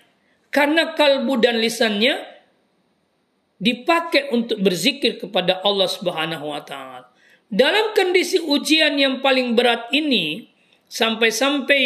Karena 0.49 0.95
kalbu 0.95 1.37
dan 1.43 1.59
lisannya 1.59 2.15
dipakai 3.59 4.31
untuk 4.31 4.59
berzikir 4.63 5.19
kepada 5.19 5.61
Allah 5.63 5.87
Subhanahu 5.87 6.51
wa 6.51 6.63
taala. 6.63 7.11
Dalam 7.45 7.93
kondisi 7.93 8.41
ujian 8.41 8.97
yang 8.97 9.21
paling 9.21 9.53
berat 9.53 9.91
ini 9.93 10.54
sampai-sampai 10.89 11.83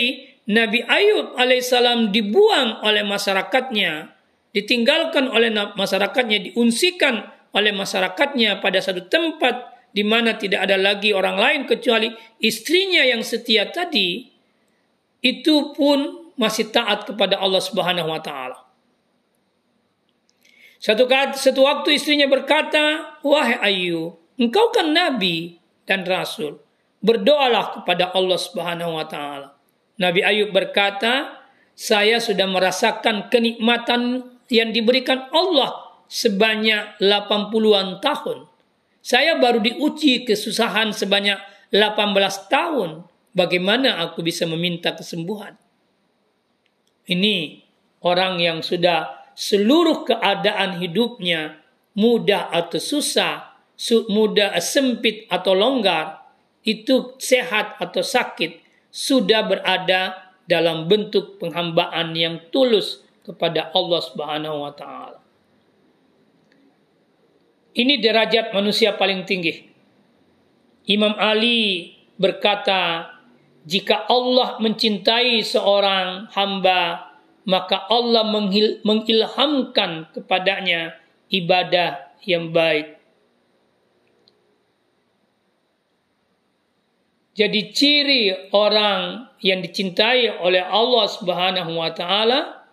Nabi 0.49 0.81
Ayub 0.81 1.37
alaihissalam 1.37 2.09
dibuang 2.09 2.81
oleh 2.81 3.05
masyarakatnya, 3.05 4.09
ditinggalkan 4.49 5.29
oleh 5.29 5.53
masyarakatnya, 5.53 6.51
diunsikan 6.51 7.21
oleh 7.53 7.69
masyarakatnya 7.73 8.57
pada 8.57 8.81
satu 8.81 9.05
tempat 9.05 9.77
di 9.93 10.05
mana 10.05 10.37
tidak 10.37 10.69
ada 10.69 10.77
lagi 10.77 11.13
orang 11.13 11.37
lain 11.37 11.61
kecuali 11.65 12.09
istrinya 12.41 13.01
yang 13.05 13.21
setia 13.25 13.69
tadi, 13.69 14.25
itu 15.21 15.55
pun 15.73 16.31
masih 16.39 16.71
taat 16.71 17.09
kepada 17.09 17.41
Allah 17.41 17.61
Subhanahu 17.61 18.09
wa 18.09 18.21
taala. 18.21 18.69
Satu, 20.79 21.03
satu 21.35 21.61
waktu 21.67 21.99
istrinya 21.99 22.25
berkata, 22.31 23.19
Wahai 23.19 23.59
Ayu, 23.59 24.15
engkau 24.39 24.71
kan 24.71 24.95
nabi 24.95 25.59
dan 25.83 26.07
rasul. 26.07 26.63
Berdoalah 26.99 27.79
kepada 27.79 28.11
Allah 28.11 28.39
Subhanahu 28.39 28.99
wa 28.99 29.05
taala. 29.07 29.55
Nabi 29.99 30.23
Ayub 30.23 30.51
berkata, 30.51 31.39
saya 31.75 32.19
sudah 32.19 32.47
merasakan 32.47 33.31
kenikmatan 33.31 34.27
yang 34.51 34.75
diberikan 34.75 35.31
Allah 35.31 36.03
sebanyak 36.11 36.99
80-an 36.99 38.03
tahun. 38.03 38.51
Saya 38.99 39.39
baru 39.39 39.63
diuji 39.63 40.27
kesusahan 40.27 40.91
sebanyak 40.91 41.39
18 41.71 42.51
tahun. 42.51 43.07
Bagaimana 43.31 44.03
aku 44.03 44.25
bisa 44.25 44.43
meminta 44.43 44.91
kesembuhan? 44.91 45.55
Ini 47.07 47.63
orang 48.03 48.43
yang 48.43 48.59
sudah 48.59 49.31
seluruh 49.39 50.03
keadaan 50.03 50.83
hidupnya 50.83 51.63
mudah 51.95 52.51
atau 52.51 52.75
susah, 52.75 53.55
mudah 54.11 54.59
sempit 54.59 55.29
atau 55.31 55.55
longgar, 55.55 56.18
itu 56.69 57.17
sehat 57.17 57.81
atau 57.81 58.05
sakit, 58.05 58.61
sudah 58.93 59.41
berada 59.49 60.29
dalam 60.45 60.85
bentuk 60.85 61.41
penghambaan 61.41 62.13
yang 62.13 62.37
tulus 62.53 63.01
kepada 63.25 63.73
Allah 63.73 64.01
Subhanahu 64.05 64.57
wa 64.69 64.73
taala. 64.77 65.17
Ini 67.73 68.01
derajat 68.01 68.53
manusia 68.53 68.93
paling 68.97 69.25
tinggi. 69.25 69.65
Imam 70.89 71.13
Ali 71.17 71.93
berkata, 72.17 73.13
jika 73.65 74.09
Allah 74.09 74.57
mencintai 74.57 75.45
seorang 75.45 76.33
hamba, 76.33 77.13
maka 77.45 77.85
Allah 77.89 78.25
mengilhamkan 78.81 80.09
kepadanya 80.13 80.97
ibadah 81.29 82.09
yang 82.25 82.49
baik. 82.49 82.98
Jadi 87.39 87.71
ciri 87.71 88.51
orang 88.51 89.31
yang 89.39 89.63
dicintai 89.63 90.27
oleh 90.43 90.59
Allah 90.59 91.07
Subhanahu 91.07 91.71
wa 91.71 91.87
taala 91.95 92.67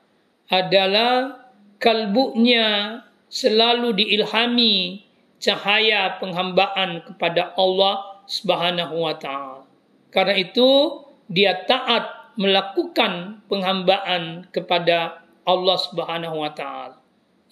adalah 0.50 1.38
kalbunya 1.78 2.98
selalu 3.30 3.94
diilhami 3.94 5.06
cahaya 5.38 6.18
penghambaan 6.18 6.98
kepada 7.06 7.54
Allah 7.54 8.26
Subhanahu 8.26 9.06
wa 9.06 9.14
taala. 9.14 9.62
Karena 10.10 10.34
itu 10.34 10.98
dia 11.30 11.62
taat 11.62 12.34
melakukan 12.34 13.46
penghambaan 13.46 14.50
kepada 14.50 15.22
Allah 15.46 15.78
Subhanahu 15.78 16.42
wa 16.42 16.50
taala. 16.50 16.98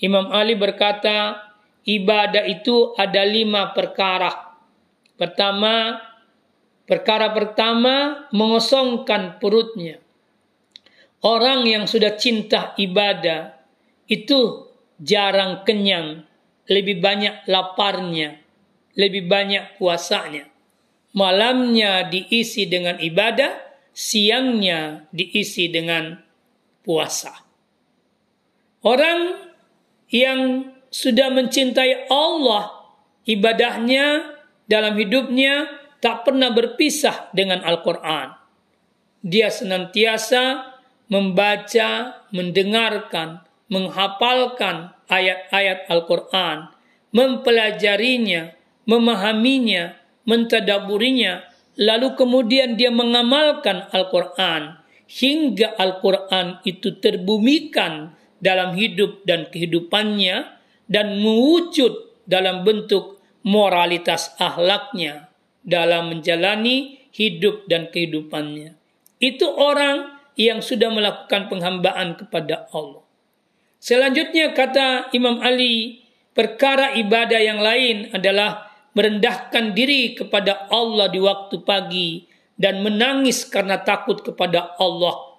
Imam 0.03 0.35
Ali 0.35 0.59
berkata, 0.59 1.39
ibadah 1.87 2.43
itu 2.43 2.91
ada 2.99 3.23
lima 3.23 3.71
perkara. 3.71 4.59
Pertama, 5.15 6.03
Perkara 6.85 7.33
pertama, 7.33 8.29
mengosongkan 8.29 9.41
perutnya. 9.41 10.05
Orang 11.25 11.65
yang 11.65 11.89
sudah 11.89 12.21
cinta 12.21 12.77
ibadah 12.77 13.57
itu 14.05 14.69
jarang 15.01 15.65
kenyang, 15.65 16.29
lebih 16.69 17.01
banyak 17.01 17.49
laparnya, 17.49 18.37
lebih 19.01 19.25
banyak 19.25 19.81
puasanya. 19.81 20.45
Malamnya 21.17 22.05
diisi 22.13 22.69
dengan 22.69 23.01
ibadah, 23.01 23.57
siangnya 23.97 25.09
diisi 25.09 25.73
dengan 25.73 26.21
puasa. 26.85 27.33
Orang 28.85 29.49
yang 30.13 30.69
sudah 30.93 31.33
mencintai 31.33 32.13
Allah, 32.13 32.93
ibadahnya 33.25 34.37
dalam 34.69 35.01
hidupnya 35.01 35.84
tak 36.05 36.29
pernah 36.29 36.53
berpisah 36.53 37.33
dengan 37.33 37.65
Al-Quran. 37.65 38.37
Dia 39.25 39.49
senantiasa 39.49 40.77
membaca, 41.09 42.21
mendengarkan, 42.29 43.41
menghafalkan 43.73 44.93
ayat-ayat 45.09 45.89
Al-Quran, 45.89 46.69
mempelajarinya, 47.09 48.53
memahaminya, 48.85 49.97
mentadaburinya, 50.29 51.49
lalu 51.81 52.13
kemudian 52.21 52.77
dia 52.77 52.93
mengamalkan 52.93 53.89
Al-Quran 53.89 54.77
hingga 55.09 55.73
Al-Quran 55.81 56.61
itu 56.69 57.01
terbumikan 57.01 58.13
dalam 58.45 58.77
hidup 58.77 59.25
dan 59.25 59.49
kehidupannya 59.49 60.53
dan 60.85 61.17
mewujud 61.17 62.13
dalam 62.29 62.61
bentuk 62.61 63.25
moralitas 63.41 64.37
ahlaknya, 64.37 65.33
dalam 65.65 66.13
menjalani 66.13 67.09
hidup 67.11 67.65
dan 67.67 67.89
kehidupannya. 67.89 68.77
Itu 69.19 69.49
orang 69.49 70.15
yang 70.37 70.61
sudah 70.61 70.93
melakukan 70.93 71.49
penghambaan 71.49 72.21
kepada 72.21 72.69
Allah. 72.71 73.03
Selanjutnya 73.81 74.53
kata 74.53 75.13
Imam 75.17 75.41
Ali, 75.41 76.05
perkara 76.37 76.93
ibadah 76.97 77.41
yang 77.41 77.61
lain 77.61 78.13
adalah 78.13 78.73
merendahkan 78.95 79.75
diri 79.75 80.15
kepada 80.15 80.69
Allah 80.71 81.11
di 81.11 81.21
waktu 81.21 81.57
pagi 81.65 82.11
dan 82.55 82.81
menangis 82.85 83.45
karena 83.49 83.83
takut 83.83 84.23
kepada 84.23 84.79
Allah. 84.79 85.35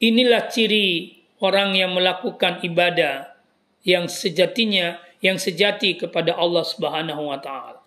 Inilah 0.00 0.48
ciri 0.48 1.20
orang 1.44 1.76
yang 1.76 1.92
melakukan 1.92 2.64
ibadah 2.64 3.36
yang 3.84 4.08
sejatinya 4.08 5.00
yang 5.20 5.36
sejati 5.36 6.00
kepada 6.00 6.32
Allah 6.36 6.64
Subhanahu 6.64 7.28
wa 7.28 7.38
taala. 7.40 7.79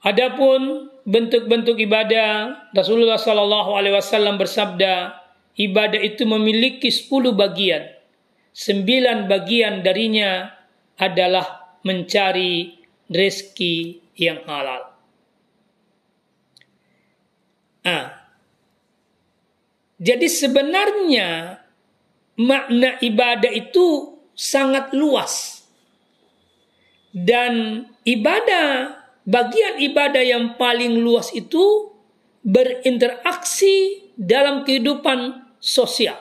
Adapun 0.00 0.88
bentuk-bentuk 1.04 1.76
ibadah 1.76 2.56
Rasulullah 2.72 3.20
Sallallahu 3.20 3.76
Alaihi 3.76 4.00
Wasallam 4.00 4.40
bersabda 4.40 5.12
ibadah 5.60 6.00
itu 6.00 6.24
memiliki 6.24 6.88
10 6.88 7.36
bagian. 7.36 7.84
Sembilan 8.50 9.28
bagian 9.28 9.84
darinya 9.84 10.48
adalah 10.96 11.76
mencari 11.84 12.80
rezeki 13.12 13.76
yang 14.16 14.40
halal. 14.48 14.88
Ah, 17.84 18.28
jadi 20.00 20.28
sebenarnya 20.28 21.60
makna 22.40 22.96
ibadah 23.04 23.52
itu 23.52 24.16
sangat 24.32 24.96
luas. 24.96 25.60
Dan 27.10 27.84
ibadah 28.04 28.99
bagian 29.24 29.80
ibadah 29.80 30.22
yang 30.24 30.44
paling 30.60 31.00
luas 31.00 31.32
itu 31.32 31.92
berinteraksi 32.40 34.08
dalam 34.16 34.64
kehidupan 34.64 35.52
sosial. 35.60 36.16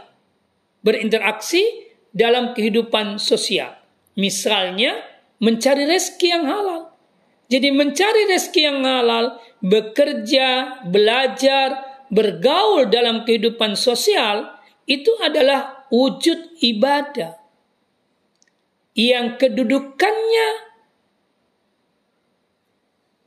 Berinteraksi 0.84 1.64
dalam 2.12 2.56
kehidupan 2.56 3.20
sosial. 3.20 3.80
Misalnya 4.20 5.00
mencari 5.40 5.88
rezeki 5.88 6.28
yang 6.28 6.46
halal. 6.48 6.82
Jadi 7.50 7.74
mencari 7.74 8.30
rezeki 8.30 8.62
yang 8.62 8.80
halal, 8.86 9.42
bekerja, 9.64 10.82
belajar, 10.86 11.90
bergaul 12.14 12.90
dalam 12.90 13.26
kehidupan 13.26 13.74
sosial 13.74 14.54
itu 14.86 15.10
adalah 15.22 15.86
wujud 15.90 16.62
ibadah 16.62 17.38
yang 18.98 19.38
kedudukannya 19.38 20.69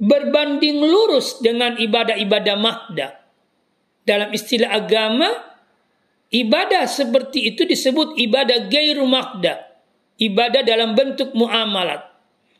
berbanding 0.02 0.82
lurus 0.82 1.38
dengan 1.38 1.78
ibadah-ibadah 1.78 2.56
mahda. 2.58 3.22
Dalam 4.02 4.34
istilah 4.34 4.74
agama, 4.74 5.30
ibadah 6.34 6.90
seperti 6.90 7.54
itu 7.54 7.62
disebut 7.62 8.18
ibadah 8.18 8.66
gairu 8.66 9.06
mahda. 9.06 9.62
Ibadah 10.18 10.66
dalam 10.66 10.98
bentuk 10.98 11.30
muamalat. 11.38 12.02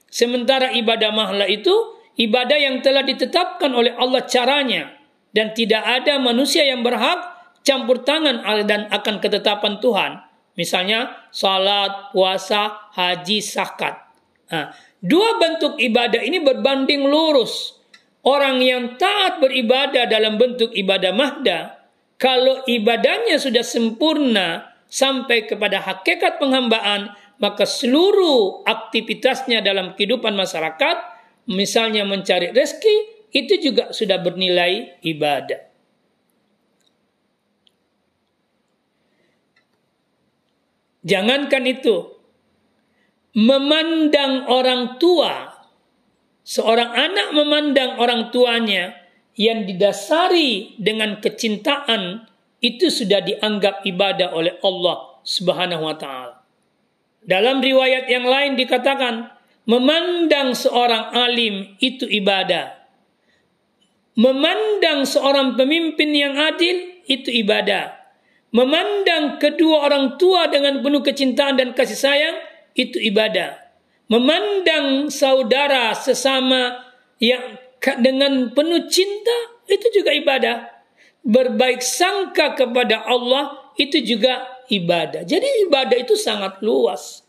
Sementara 0.07 0.71
ibadah 0.71 1.11
mahla 1.11 1.51
itu 1.51 1.99
ibadah 2.15 2.59
yang 2.63 2.79
telah 2.79 3.03
ditetapkan 3.03 3.75
oleh 3.75 3.91
Allah 3.99 4.23
caranya 4.31 4.95
dan 5.35 5.51
tidak 5.51 5.83
ada 5.83 6.23
manusia 6.23 6.63
yang 6.63 6.87
berhak 6.87 7.19
campur 7.67 8.07
tangan 8.07 8.45
dan 8.69 8.87
akan 8.87 9.19
ketetapan 9.19 9.83
Tuhan. 9.83 10.13
Misalnya 10.53 11.27
salat, 11.33 12.13
puasa, 12.13 12.93
haji, 12.93 13.41
zakat. 13.41 14.05
Nah, 14.53 14.69
Dua 15.03 15.35
bentuk 15.43 15.83
ibadah 15.83 16.23
ini 16.23 16.39
berbanding 16.39 17.11
lurus. 17.11 17.75
Orang 18.23 18.63
yang 18.63 18.95
taat 19.03 19.43
beribadah 19.43 20.07
dalam 20.07 20.39
bentuk 20.39 20.71
ibadah 20.71 21.11
mahda, 21.11 21.83
kalau 22.23 22.63
ibadahnya 22.71 23.35
sudah 23.43 23.67
sempurna 23.67 24.79
sampai 24.87 25.51
kepada 25.51 25.83
hakikat 25.83 26.39
penghambaan, 26.39 27.19
maka 27.43 27.67
seluruh 27.67 28.63
aktivitasnya 28.63 29.59
dalam 29.59 29.99
kehidupan 29.99 30.39
masyarakat, 30.39 30.97
misalnya 31.51 32.07
mencari 32.07 32.55
rezeki, 32.55 33.27
itu 33.35 33.59
juga 33.59 33.91
sudah 33.91 34.23
bernilai 34.23 35.03
ibadah. 35.03 35.67
Jangankan 41.03 41.67
itu, 41.67 42.22
memandang 43.33 44.45
orang 44.49 45.01
tua, 45.01 45.53
seorang 46.45 46.91
anak 46.93 47.29
memandang 47.33 47.97
orang 47.97 48.29
tuanya 48.29 48.93
yang 49.37 49.65
didasari 49.65 50.77
dengan 50.77 51.17
kecintaan 51.21 52.29
itu 52.61 52.93
sudah 52.93 53.25
dianggap 53.25 53.83
ibadah 53.89 54.37
oleh 54.37 54.55
Allah 54.61 55.19
Subhanahu 55.25 55.83
wa 55.89 55.97
taala. 55.97 56.45
Dalam 57.23 57.63
riwayat 57.63 58.11
yang 58.11 58.27
lain 58.27 58.59
dikatakan 58.59 59.33
memandang 59.65 60.53
seorang 60.53 61.15
alim 61.15 61.79
itu 61.81 62.05
ibadah. 62.05 62.83
Memandang 64.13 65.09
seorang 65.09 65.57
pemimpin 65.57 66.13
yang 66.13 66.37
adil 66.37 67.01
itu 67.09 67.33
ibadah. 67.33 67.97
Memandang 68.53 69.41
kedua 69.41 69.89
orang 69.89 70.21
tua 70.21 70.53
dengan 70.53 70.85
penuh 70.85 71.01
kecintaan 71.01 71.57
dan 71.57 71.73
kasih 71.73 71.97
sayang 71.97 72.37
itu 72.77 72.99
ibadah. 72.99 73.59
Memandang 74.09 75.09
saudara 75.09 75.97
sesama 75.97 76.85
yang 77.17 77.57
dengan 77.81 78.53
penuh 78.53 78.87
cinta 78.93 79.39
itu 79.67 79.87
juga 80.03 80.13
ibadah. 80.13 80.57
Berbaik 81.23 81.81
sangka 81.81 82.59
kepada 82.59 83.07
Allah 83.07 83.73
itu 83.79 84.03
juga 84.03 84.43
ibadah. 84.69 85.23
Jadi 85.23 85.71
ibadah 85.71 85.97
itu 85.97 86.19
sangat 86.19 86.61
luas. 86.61 87.23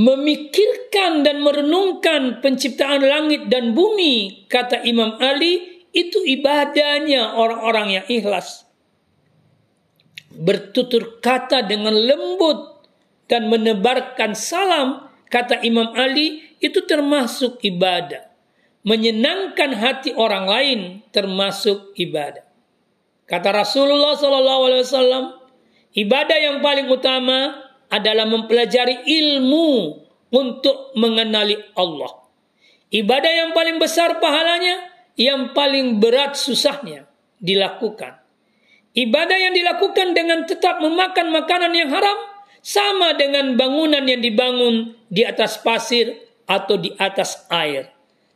Memikirkan 0.00 1.26
dan 1.26 1.42
merenungkan 1.44 2.40
penciptaan 2.40 3.04
langit 3.04 3.50
dan 3.52 3.76
bumi, 3.76 4.46
kata 4.48 4.86
Imam 4.86 5.18
Ali, 5.20 5.84
itu 5.90 6.22
ibadahnya 6.22 7.34
orang-orang 7.34 8.00
yang 8.00 8.06
ikhlas. 8.06 8.64
Bertutur 10.30 11.18
kata 11.18 11.66
dengan 11.66 11.92
lembut 11.92 12.69
dan 13.30 13.46
menebarkan 13.46 14.34
salam, 14.34 15.06
kata 15.30 15.62
Imam 15.62 15.94
Ali, 15.94 16.58
itu 16.58 16.82
termasuk 16.82 17.62
ibadah. 17.62 18.26
Menyenangkan 18.82 19.70
hati 19.78 20.10
orang 20.18 20.50
lain 20.50 20.80
termasuk 21.14 21.94
ibadah. 21.94 22.42
Kata 23.30 23.54
Rasulullah 23.54 24.18
SAW, 24.18 25.46
ibadah 25.94 26.38
yang 26.42 26.58
paling 26.58 26.90
utama 26.90 27.70
adalah 27.86 28.26
mempelajari 28.26 29.06
ilmu 29.06 29.70
untuk 30.34 30.90
mengenali 30.98 31.54
Allah. 31.78 32.26
Ibadah 32.90 33.30
yang 33.30 33.50
paling 33.54 33.78
besar 33.78 34.18
pahalanya, 34.18 34.90
yang 35.14 35.54
paling 35.54 36.02
berat 36.02 36.34
susahnya 36.34 37.06
dilakukan. 37.38 38.18
Ibadah 38.90 39.38
yang 39.38 39.54
dilakukan 39.54 40.18
dengan 40.18 40.42
tetap 40.50 40.82
memakan 40.82 41.30
makanan 41.30 41.70
yang 41.70 41.94
haram 41.94 42.29
sama 42.60 43.16
dengan 43.16 43.56
bangunan 43.56 44.04
yang 44.04 44.20
dibangun 44.20 44.92
di 45.08 45.24
atas 45.24 45.60
pasir 45.60 46.12
atau 46.44 46.76
di 46.76 46.92
atas 46.96 47.48
air. 47.48 47.88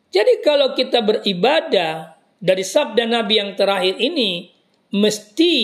Jadi 0.08 0.40
kalau 0.40 0.72
kita 0.72 1.02
beribadah 1.02 2.14
dari 2.38 2.64
sabda 2.64 3.04
Nabi 3.08 3.34
yang 3.40 3.52
terakhir 3.58 3.98
ini 3.98 4.48
mesti 4.94 5.54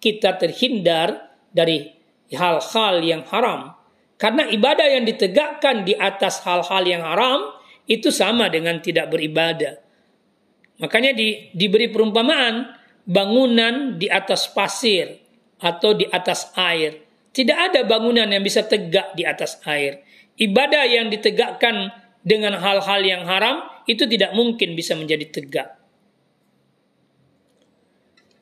kita 0.00 0.38
terhindar 0.40 1.34
dari 1.50 1.90
hal-hal 2.32 3.02
yang 3.02 3.22
haram. 3.26 3.74
Karena 4.20 4.46
ibadah 4.46 4.86
yang 4.86 5.04
ditegakkan 5.08 5.82
di 5.82 5.96
atas 5.96 6.44
hal-hal 6.44 6.84
yang 6.84 7.02
haram 7.02 7.56
itu 7.90 8.12
sama 8.14 8.46
dengan 8.52 8.78
tidak 8.78 9.10
beribadah. 9.10 9.80
Makanya 10.80 11.12
di, 11.12 11.50
diberi 11.52 11.90
perumpamaan 11.90 12.70
bangunan 13.04 13.98
di 13.98 14.06
atas 14.06 14.48
pasir 14.54 15.18
atau 15.58 15.92
di 15.98 16.06
atas 16.06 16.54
air. 16.54 17.09
Tidak 17.30 17.54
ada 17.54 17.86
bangunan 17.86 18.26
yang 18.26 18.42
bisa 18.42 18.66
tegak 18.66 19.14
di 19.14 19.22
atas 19.22 19.62
air. 19.62 20.02
Ibadah 20.34 20.84
yang 20.88 21.12
ditegakkan 21.12 21.94
dengan 22.26 22.58
hal-hal 22.58 23.00
yang 23.06 23.22
haram 23.24 23.62
itu 23.86 24.04
tidak 24.04 24.34
mungkin 24.34 24.74
bisa 24.74 24.98
menjadi 24.98 25.30
tegak. 25.30 25.68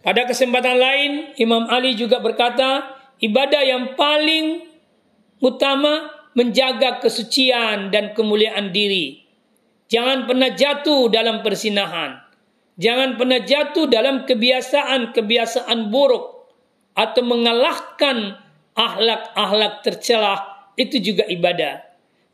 Pada 0.00 0.24
kesempatan 0.24 0.78
lain, 0.78 1.12
Imam 1.36 1.68
Ali 1.68 1.92
juga 1.92 2.22
berkata, 2.22 2.96
ibadah 3.20 3.60
yang 3.60 3.92
paling 3.98 4.64
utama 5.42 6.08
menjaga 6.32 7.02
kesucian 7.02 7.90
dan 7.90 8.14
kemuliaan 8.14 8.70
diri. 8.70 9.26
Jangan 9.90 10.28
pernah 10.28 10.54
jatuh 10.54 11.10
dalam 11.10 11.42
persinahan. 11.42 12.24
Jangan 12.78 13.18
pernah 13.18 13.42
jatuh 13.42 13.90
dalam 13.90 14.22
kebiasaan-kebiasaan 14.22 15.90
buruk 15.90 16.46
atau 16.94 17.22
mengalahkan 17.26 18.38
ahlak-ahlak 18.78 19.82
tercelah 19.82 20.70
itu 20.78 21.02
juga 21.02 21.26
ibadah. 21.26 21.82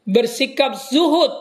Bersikap 0.05 0.77
zuhud, 0.77 1.33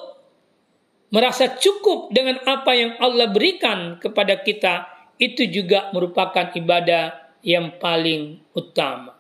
merasa 1.12 1.52
cukup 1.60 2.16
dengan 2.16 2.40
apa 2.48 2.72
yang 2.72 2.96
Allah 3.04 3.28
berikan 3.28 4.00
kepada 4.00 4.40
kita 4.40 4.88
itu 5.20 5.44
juga 5.52 5.92
merupakan 5.92 6.56
ibadah 6.56 7.36
yang 7.44 7.76
paling 7.76 8.40
utama. 8.56 9.20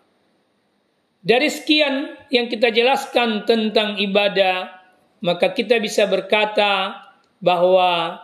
Dari 1.23 1.47
sekian 1.51 2.27
yang 2.31 2.47
kita 2.47 2.71
jelaskan 2.71 3.43
tentang 3.43 3.99
ibadah, 3.99 4.79
maka 5.23 5.51
kita 5.55 5.79
bisa 5.79 6.07
berkata 6.07 6.99
bahwa 7.39 8.19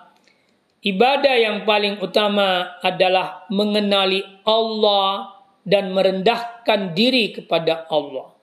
ibadah 0.83 1.35
yang 1.35 1.63
paling 1.63 1.99
utama 2.03 2.79
adalah 2.83 3.47
mengenali 3.51 4.23
Allah 4.43 5.38
dan 5.69 5.93
merendahkan 5.93 6.97
diri 6.97 7.37
kepada 7.37 7.85
Allah. 7.93 8.33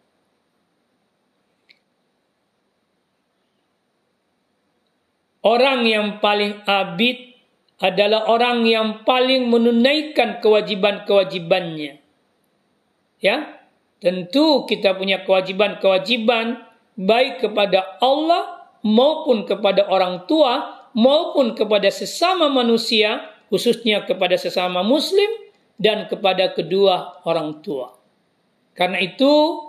Orang 5.43 5.87
yang 5.87 6.23
paling 6.23 6.63
abid 6.67 7.35
adalah 7.83 8.31
orang 8.31 8.67
yang 8.67 9.03
paling 9.03 9.47
menunaikan 9.51 10.43
kewajiban-kewajibannya. 10.43 12.03
Ya, 13.23 13.57
Tentu 13.97 14.69
kita 14.69 14.93
punya 14.93 15.25
kewajiban-kewajiban 15.25 16.61
baik 17.01 17.41
kepada 17.41 17.97
Allah 18.05 18.69
maupun 18.85 19.49
kepada 19.49 19.89
orang 19.89 20.29
tua 20.29 20.85
maupun 20.93 21.57
kepada 21.57 21.89
sesama 21.89 22.53
manusia 22.53 23.25
khususnya 23.49 24.05
kepada 24.05 24.37
sesama 24.37 24.85
muslim 24.85 25.29
dan 25.77 26.09
kepada 26.09 26.53
kedua 26.57 27.21
orang 27.29 27.61
tua. 27.61 27.93
Karena 28.77 29.01
itu 29.01 29.63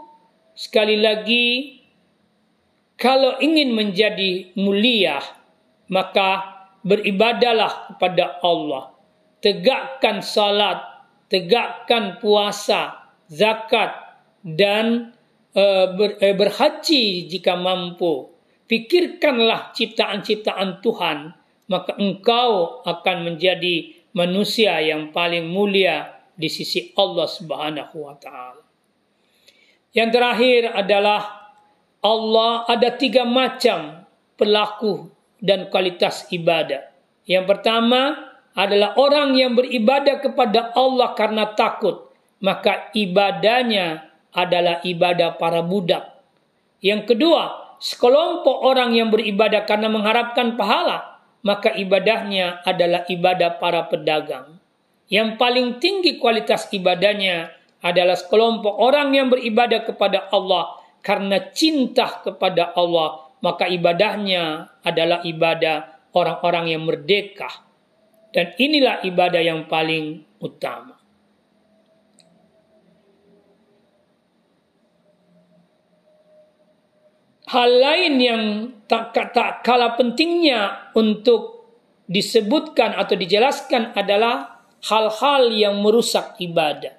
sekali 0.56 1.00
lagi 1.00 1.80
kalau 2.98 3.38
ingin 3.40 3.76
menjadi 3.76 4.52
mulia 4.58 5.22
maka 5.88 6.58
beribadalah 6.84 7.92
kepada 7.92 8.40
Allah. 8.44 8.96
Tegakkan 9.44 10.24
salat, 10.24 10.82
tegakkan 11.32 12.20
puasa, 12.20 13.12
zakat, 13.30 13.94
dan 14.44 15.14
uh, 15.56 15.86
ber, 15.96 16.20
uh, 16.20 16.36
berhaji 16.36 17.28
jika 17.28 17.56
mampu. 17.56 18.34
Pikirkanlah 18.68 19.72
ciptaan-ciptaan 19.72 20.84
Tuhan, 20.84 21.32
maka 21.72 21.96
engkau 21.96 22.84
akan 22.84 23.18
menjadi 23.24 23.97
manusia 24.18 24.82
yang 24.82 25.14
paling 25.14 25.46
mulia 25.46 26.18
di 26.34 26.50
sisi 26.50 26.90
Allah 26.98 27.30
Subhanahu 27.30 27.96
wa 28.02 28.18
taala. 28.18 28.66
Yang 29.94 30.10
terakhir 30.18 30.62
adalah 30.74 31.22
Allah 32.02 32.66
ada 32.66 32.90
tiga 32.98 33.26
macam 33.26 34.06
pelaku 34.38 35.14
dan 35.38 35.70
kualitas 35.70 36.26
ibadah. 36.34 36.90
Yang 37.30 37.46
pertama 37.46 38.34
adalah 38.58 38.98
orang 38.98 39.38
yang 39.38 39.54
beribadah 39.54 40.18
kepada 40.22 40.74
Allah 40.74 41.14
karena 41.14 41.54
takut, 41.54 42.10
maka 42.42 42.90
ibadahnya 42.98 44.10
adalah 44.34 44.82
ibadah 44.86 45.38
para 45.38 45.62
budak. 45.62 46.10
Yang 46.82 47.14
kedua, 47.14 47.78
sekelompok 47.82 48.66
orang 48.66 48.94
yang 48.94 49.10
beribadah 49.10 49.66
karena 49.66 49.90
mengharapkan 49.90 50.58
pahala, 50.58 51.17
maka 51.46 51.74
ibadahnya 51.74 52.66
adalah 52.66 53.06
ibadah 53.10 53.62
para 53.62 53.86
pedagang. 53.88 54.58
Yang 55.08 55.40
paling 55.40 55.68
tinggi 55.80 56.20
kualitas 56.20 56.68
ibadahnya 56.74 57.54
adalah 57.80 58.18
sekelompok 58.18 58.76
orang 58.76 59.16
yang 59.16 59.32
beribadah 59.32 59.86
kepada 59.86 60.28
Allah 60.34 60.82
karena 61.06 61.40
cinta 61.56 62.20
kepada 62.26 62.76
Allah, 62.76 63.32
maka 63.40 63.70
ibadahnya 63.70 64.76
adalah 64.84 65.24
ibadah 65.24 66.10
orang-orang 66.12 66.76
yang 66.76 66.84
merdeka. 66.84 67.48
Dan 68.34 68.52
inilah 68.60 69.08
ibadah 69.08 69.40
yang 69.40 69.72
paling 69.72 70.28
utama. 70.44 70.97
Hal 77.48 77.70
lain 77.80 78.14
yang 78.20 78.44
tak, 78.92 79.16
tak 79.16 79.64
kalah 79.64 79.96
pentingnya 79.96 80.92
untuk 80.96 81.68
disebutkan 82.08 82.96
atau 82.96 83.16
dijelaskan 83.16 83.96
adalah 83.96 84.64
hal-hal 84.88 85.52
yang 85.52 85.80
merusak 85.80 86.36
ibadah. 86.40 86.96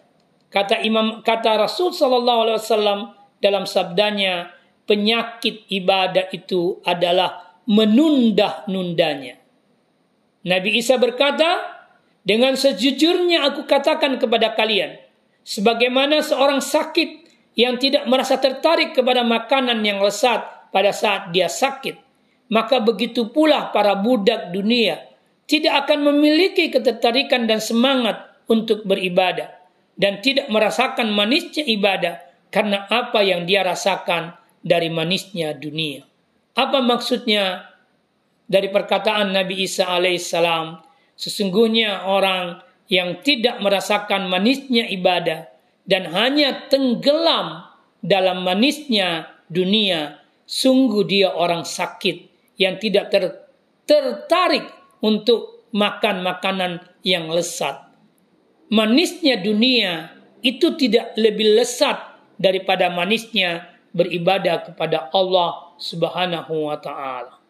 Kata 0.48 0.80
Imam 0.80 1.20
kata 1.20 1.60
Rasul 1.60 1.92
sallallahu 1.92 2.40
alaihi 2.48 2.58
wasallam 2.60 3.00
dalam 3.38 3.68
sabdanya, 3.68 4.52
penyakit 4.88 5.68
ibadah 5.68 6.32
itu 6.32 6.80
adalah 6.88 7.60
menunda-nundanya. 7.68 9.36
Nabi 10.48 10.80
Isa 10.80 10.96
berkata, 10.96 11.76
dengan 12.24 12.56
sejujurnya 12.56 13.44
aku 13.52 13.68
katakan 13.68 14.16
kepada 14.16 14.56
kalian, 14.56 14.96
sebagaimana 15.44 16.24
seorang 16.24 16.64
sakit 16.64 17.27
yang 17.58 17.74
tidak 17.82 18.06
merasa 18.06 18.38
tertarik 18.38 18.94
kepada 18.94 19.26
makanan 19.26 19.82
yang 19.82 19.98
lesat 19.98 20.70
pada 20.70 20.94
saat 20.94 21.34
dia 21.34 21.50
sakit, 21.50 21.98
maka 22.54 22.78
begitu 22.78 23.34
pula 23.34 23.74
para 23.74 23.98
budak 23.98 24.54
dunia 24.54 25.02
tidak 25.50 25.88
akan 25.88 26.12
memiliki 26.12 26.70
ketertarikan 26.70 27.50
dan 27.50 27.58
semangat 27.58 28.30
untuk 28.46 28.84
beribadah 28.86 29.58
dan 29.98 30.22
tidak 30.22 30.46
merasakan 30.52 31.10
manisnya 31.10 31.66
ibadah 31.66 32.22
karena 32.54 32.86
apa 32.86 33.24
yang 33.26 33.48
dia 33.48 33.66
rasakan 33.66 34.38
dari 34.62 34.92
manisnya 34.92 35.56
dunia. 35.56 36.04
Apa 36.54 36.78
maksudnya 36.84 37.74
dari 38.46 38.70
perkataan 38.70 39.34
Nabi 39.34 39.66
Isa 39.66 39.88
alaihissalam? 39.88 40.84
Sesungguhnya 41.18 42.06
orang 42.06 42.62
yang 42.86 43.24
tidak 43.26 43.58
merasakan 43.58 44.30
manisnya 44.30 44.86
ibadah 44.86 45.57
dan 45.88 46.12
hanya 46.12 46.68
tenggelam 46.68 47.64
dalam 48.04 48.44
manisnya 48.44 49.32
dunia, 49.48 50.20
sungguh 50.44 51.02
dia 51.08 51.32
orang 51.32 51.64
sakit 51.64 52.28
yang 52.60 52.76
tidak 52.76 53.08
ter, 53.08 53.24
tertarik 53.88 54.68
untuk 55.00 55.66
makan 55.72 56.20
makanan 56.20 56.84
yang 57.00 57.32
lesat. 57.32 57.88
Manisnya 58.68 59.40
dunia 59.40 60.12
itu 60.44 60.76
tidak 60.76 61.16
lebih 61.16 61.56
lesat 61.56 61.96
daripada 62.36 62.92
manisnya 62.92 63.72
beribadah 63.96 64.68
kepada 64.68 65.08
Allah 65.10 65.74
Subhanahu 65.80 66.68
wa 66.68 66.76
taala. 66.76 67.40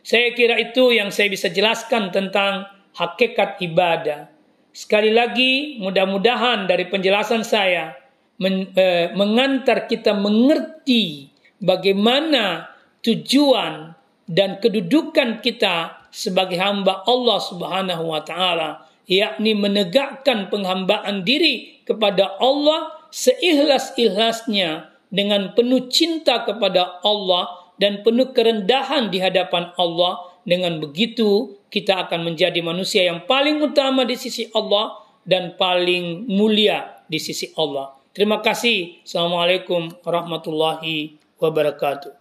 Saya 0.00 0.32
kira 0.32 0.56
itu 0.56 0.88
yang 0.96 1.12
saya 1.12 1.28
bisa 1.28 1.52
jelaskan 1.52 2.08
tentang 2.08 2.64
hakikat 2.96 3.60
ibadah. 3.60 4.32
Sekali 4.78 5.10
lagi, 5.10 5.74
mudah-mudahan 5.82 6.70
dari 6.70 6.86
penjelasan 6.86 7.42
saya 7.42 7.98
men, 8.38 8.70
eh, 8.78 9.10
mengantar 9.10 9.90
kita 9.90 10.14
mengerti 10.14 11.34
bagaimana 11.58 12.70
tujuan 13.02 13.98
dan 14.30 14.62
kedudukan 14.62 15.42
kita 15.42 16.06
sebagai 16.14 16.62
hamba 16.62 17.02
Allah 17.10 17.42
Subhanahu 17.42 18.06
wa 18.06 18.22
taala, 18.22 18.86
yakni 19.10 19.58
menegakkan 19.58 20.46
penghambaan 20.46 21.26
diri 21.26 21.82
kepada 21.82 22.38
Allah 22.38 23.02
seikhlas-ikhlasnya 23.10 24.94
dengan 25.10 25.58
penuh 25.58 25.90
cinta 25.90 26.46
kepada 26.46 27.02
Allah 27.02 27.50
dan 27.82 28.06
penuh 28.06 28.30
kerendahan 28.30 29.10
di 29.10 29.18
hadapan 29.18 29.74
Allah. 29.74 30.37
Dengan 30.48 30.80
begitu, 30.80 31.60
kita 31.68 32.08
akan 32.08 32.32
menjadi 32.32 32.64
manusia 32.64 33.04
yang 33.04 33.28
paling 33.28 33.60
utama 33.60 34.08
di 34.08 34.16
sisi 34.16 34.48
Allah 34.56 34.96
dan 35.28 35.52
paling 35.60 36.24
mulia 36.24 37.04
di 37.04 37.20
sisi 37.20 37.52
Allah. 37.52 37.92
Terima 38.16 38.40
kasih. 38.40 39.04
Assalamualaikum 39.04 39.92
warahmatullahi 40.00 41.20
wabarakatuh. 41.36 42.17